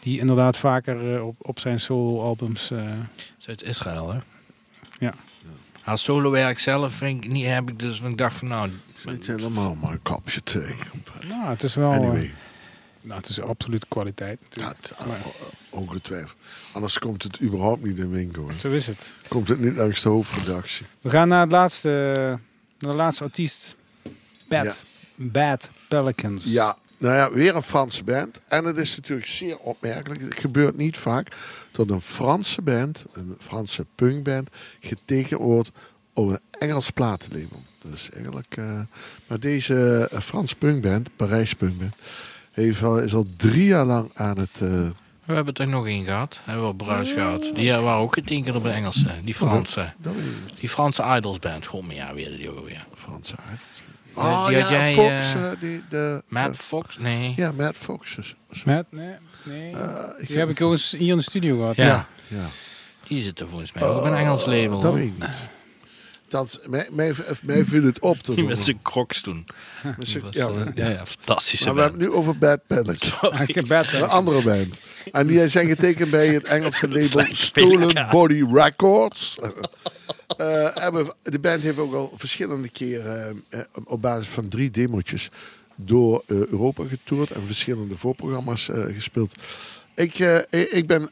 Die 0.00 0.18
inderdaad 0.18 0.56
vaker 0.56 1.14
eh, 1.14 1.26
op, 1.26 1.36
op 1.38 1.58
zijn 1.58 1.80
solo-albums... 1.80 2.70
eh, 2.70 2.86
is 3.38 3.48
uit 3.48 3.62
Israël, 3.62 4.12
hè? 4.12 4.18
Ja. 4.98 5.14
Haar 5.80 5.98
solowerk 5.98 6.58
zelf 6.58 6.92
vind 6.92 7.24
ik 7.24 7.30
niet, 7.30 7.46
heb 7.46 7.68
ik 7.70 7.78
dus, 7.78 8.00
want 8.00 8.12
ik 8.12 8.18
dacht 8.18 8.36
van 8.36 8.48
nou... 8.48 8.70
Het 9.04 9.20
is 9.20 9.26
helemaal 9.26 9.74
maar 9.74 9.92
een 9.92 10.02
kopje 10.02 10.42
thee. 10.42 10.74
nou, 11.28 11.48
het 11.48 11.62
is 11.62 11.74
wel... 11.74 11.90
Anyway, 11.92 12.32
nou, 13.00 13.20
het 13.20 13.28
is 13.28 13.40
absoluut 13.40 13.88
kwaliteit. 13.88 14.38
ja, 14.50 14.66
natuurlijk. 14.66 15.06
Maar 15.06 15.32
ongetwijfeld. 15.70 16.36
Anders 16.72 16.98
komt 16.98 17.22
het 17.22 17.40
überhaupt 17.42 17.84
niet 17.84 17.98
in 17.98 18.10
winkel. 18.10 18.48
hè. 18.48 18.58
zo 18.58 18.70
is 18.70 18.86
het. 18.86 19.12
Komt 19.28 19.48
het 19.48 19.60
niet 19.60 19.76
langs 19.76 20.02
de 20.02 20.08
hoofdredactie. 20.08 20.86
We 21.00 21.10
gaan 21.10 21.28
naar, 21.28 21.40
het 21.40 21.52
laatste, 21.52 21.88
naar 22.78 22.90
de 22.90 22.96
laatste 22.96 23.24
artiest. 23.24 23.76
Bad. 24.48 24.64
Ja. 24.64 24.72
Bad 25.14 25.70
Pelicans. 25.88 26.44
Ja, 26.44 26.76
nou 26.98 27.14
ja, 27.14 27.32
weer 27.32 27.56
een 27.56 27.62
Franse 27.62 28.04
band. 28.04 28.40
En 28.48 28.64
het 28.64 28.76
is 28.76 28.96
natuurlijk 28.96 29.28
zeer 29.28 29.58
opmerkelijk. 29.58 30.20
Het 30.20 30.40
gebeurt 30.40 30.76
niet 30.76 30.96
vaak 30.96 31.36
dat 31.72 31.90
een 31.90 32.00
Franse 32.00 32.62
band, 32.62 33.04
een 33.12 33.36
Franse 33.40 33.86
punkband, 33.94 34.48
getekend 34.80 35.40
wordt 35.40 35.70
op 36.12 36.28
een 36.28 36.40
Engels 36.58 36.90
platenlabel. 36.90 37.62
Dat 37.78 37.92
is 37.92 38.08
eigenlijk. 38.14 38.56
eh, 38.56 38.80
maar 39.26 39.40
deze 39.40 40.08
eh, 40.12 40.20
Frans 40.20 40.54
punkband, 40.54 41.16
Parijs 41.16 41.54
punkband, 41.54 41.94
heeft 42.52 42.82
al, 42.82 42.98
is 42.98 43.14
al 43.14 43.26
drie 43.36 43.64
jaar 43.66 43.84
lang 43.84 44.10
aan 44.14 44.38
het. 44.38 44.60
eh, 44.60 44.68
We 45.24 45.34
hebben 45.34 45.46
het 45.46 45.58
er 45.58 45.68
nog 45.68 45.86
één 45.86 46.04
gehad. 46.04 46.40
Hebben 46.44 46.64
we 46.64 46.68
op 46.70 46.78
Bruis 46.78 47.12
gehad. 47.12 47.50
Die 47.54 47.70
waren 47.72 48.00
ook 48.00 48.14
getekend 48.14 48.56
op 48.56 48.64
een 48.64 48.72
Engelse. 48.72 49.06
Die 49.24 49.34
Franse. 49.34 49.92
dat 49.98 50.12
Die 50.60 50.68
Franse 50.68 51.02
Idols 51.16 51.38
band. 51.38 51.66
God, 51.66 51.86
maar 51.86 51.94
ja, 51.94 52.14
weer 52.14 52.36
die 52.36 52.50
ook 52.50 52.66
weer. 52.66 52.86
Franse 52.94 53.34
aard. 53.50 53.60
Oh 54.14 54.46
die 54.46 54.56
ja, 54.56 54.60
had 54.62 54.70
jij, 54.70 54.92
Fox. 54.94 55.34
eh, 55.34 55.50
eh, 55.50 55.60
die, 55.60 55.82
de, 55.88 56.22
Matt 56.28 56.56
Fox? 56.56 56.98
Nee. 56.98 57.32
ja, 57.36 57.52
Matt 57.52 57.76
Fox. 57.76 58.16
is- 58.16 58.34
is- 58.50 58.64
Matt? 58.64 58.86
Nee. 58.90 59.14
nee. 59.42 59.72
eh, 59.72 60.04
ik 60.18 60.26
Die 60.26 60.38
heb 60.38 60.48
ik 60.48 60.60
ook 60.60 60.72
eens 60.72 60.94
hier 60.98 61.10
in 61.10 61.16
de 61.16 61.22
studio 61.22 61.56
gehad. 61.56 61.76
Ja. 61.76 61.84
Ja, 61.84 62.06
ja. 62.26 62.44
Die 63.06 63.22
zitten 63.22 63.48
volgens 63.48 63.72
mij 63.72 63.82
ook 63.82 63.96
op 63.98 64.04
een 64.04 64.14
Engels 64.14 64.46
label. 64.46 64.80
Dat 64.80 64.82
hoor. 64.90 64.94
weet 64.94 65.06
ik 65.08 65.18
niet. 65.18 65.36
Dat, 66.28 66.60
mij, 66.66 66.88
mij, 66.92 67.14
mij 67.42 67.64
viel 67.64 67.82
het 67.84 67.98
op. 68.00 68.24
Dat 68.24 68.36
Die 68.36 68.44
met 68.44 68.64
zijn 68.64 68.82
crocs 68.82 69.20
toen. 69.20 69.46
met 69.98 70.08
zijn- 70.08 70.22
Dat 70.22 70.34
ja, 70.34 70.48
eh, 70.48 70.64
ja, 70.74 70.88
ja, 70.88 71.06
fantastische 71.06 71.64
maar 71.66 71.74
we 71.74 71.80
hebben 71.80 72.00
het 72.00 72.08
nu 72.08 72.14
over 72.16 72.38
Bad 72.38 72.60
Panic. 72.66 73.02
Ah, 73.20 73.40
ik 73.46 73.54
heb 73.54 73.68
Bad 73.68 73.92
Een 73.92 74.02
andere 74.02 74.42
band. 74.42 74.80
En 75.12 75.26
die 75.26 75.48
zijn 75.48 75.66
getekend 75.66 76.10
bij 76.10 76.28
het 76.28 76.44
Engelse 76.44 76.88
label 76.88 77.26
Stolen. 77.34 78.08
Body 78.10 78.42
Records. 78.52 79.38
Eh, 80.38 80.76
hebben, 80.82 81.12
de 81.22 81.38
band 81.38 81.62
heeft 81.62 81.78
ook 81.78 81.94
al 81.94 82.12
verschillende 82.16 82.68
keren 82.68 83.44
eh, 83.48 83.60
op 83.84 84.00
basis 84.02 84.28
van 84.28 84.48
drie 84.48 84.70
demootjes 84.70 85.28
door 85.76 86.22
eh, 86.26 86.36
Europa 86.46 86.84
getoerd 86.84 87.30
en 87.30 87.42
verschillende 87.46 87.96
voorprogramma's 87.96 88.68
eh, 88.68 88.84
gespeeld. 88.94 89.34
Ik, 89.94 90.18
eh, 90.18 90.38
ik- 90.50 90.86
ben 90.86 91.10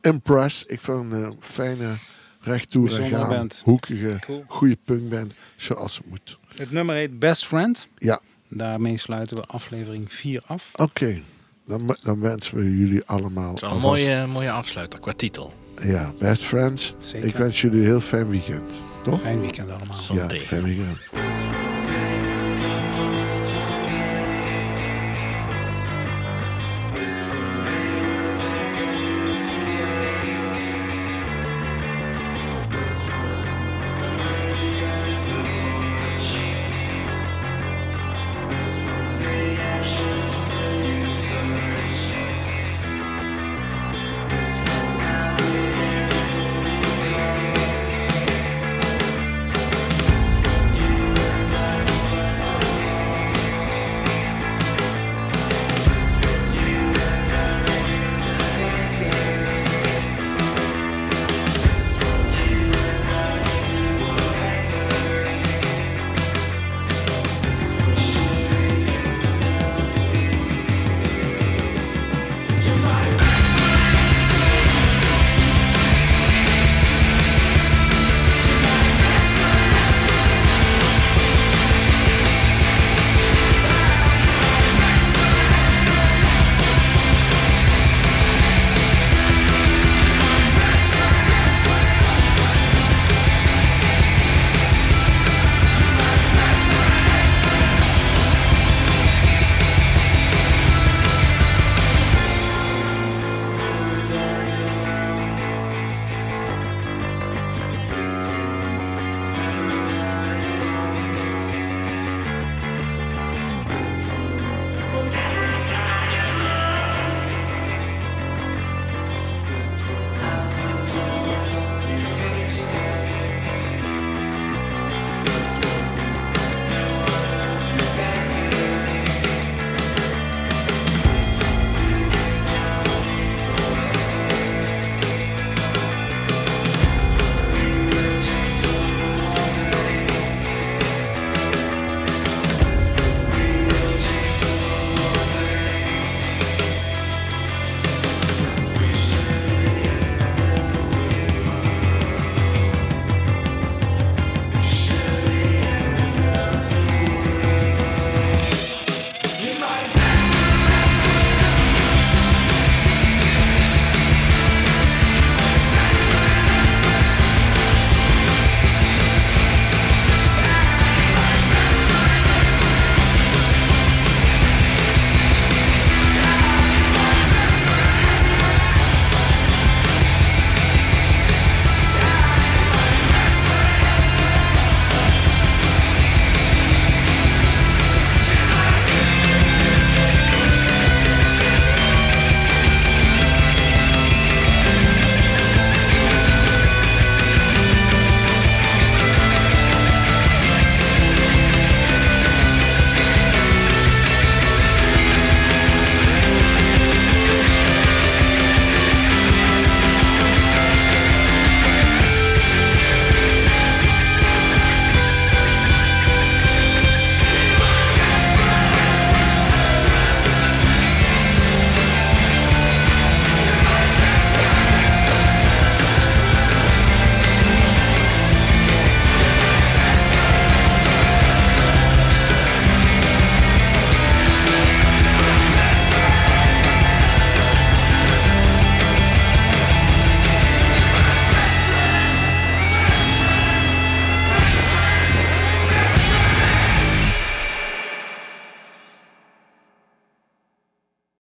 impressed. 0.00 0.70
Ik 0.70 0.80
vind 0.80 1.12
een 1.12 1.36
fijne, 1.40 1.96
recht 2.40 2.70
toe 2.70 2.82
en 2.88 2.94
Bijzondere 2.96 3.20
gaan, 3.24 3.28
band. 3.36 3.60
hoekige, 3.64 4.16
Cool. 4.20 4.44
goede 4.48 4.76
punkband, 4.84 5.34
zoals 5.56 5.96
het 5.96 6.06
moet. 6.10 6.38
Het 6.54 6.70
nummer 6.70 6.94
heet 6.94 7.18
Best 7.18 7.46
Friend. 7.46 7.88
Ja, 7.96 8.20
Daarmee 8.50 8.98
sluiten 8.98 9.36
we 9.36 9.42
aflevering 9.46 10.12
4 10.12 10.42
af. 10.46 10.70
oké. 10.74 11.22
Dan, 11.64 11.96
dan 12.02 12.20
wensen 12.20 12.56
we 12.56 12.76
jullie 12.76 13.04
allemaal 13.04 13.46
Het 13.48 13.54
is 13.54 13.60
wel 13.60 13.70
een 13.70 13.80
mooie, 13.80 14.26
mooie 14.26 14.50
afsluiter 14.50 15.00
qua 15.00 15.12
titel. 15.12 15.52
Ja, 15.82 16.12
best 16.18 16.44
friends. 16.44 16.94
Zeker. 16.98 17.28
Ik 17.28 17.34
wens 17.34 17.60
jullie 17.60 17.80
een 17.80 17.86
heel 17.86 18.00
fijn 18.00 18.28
weekend. 18.28 18.80
Toch? 19.02 19.20
Fijn 19.20 19.40
weekend 19.40 19.70
allemaal. 19.70 19.96
Ja, 20.12 20.28
fijn 20.44 20.62
weekend. 20.62 20.98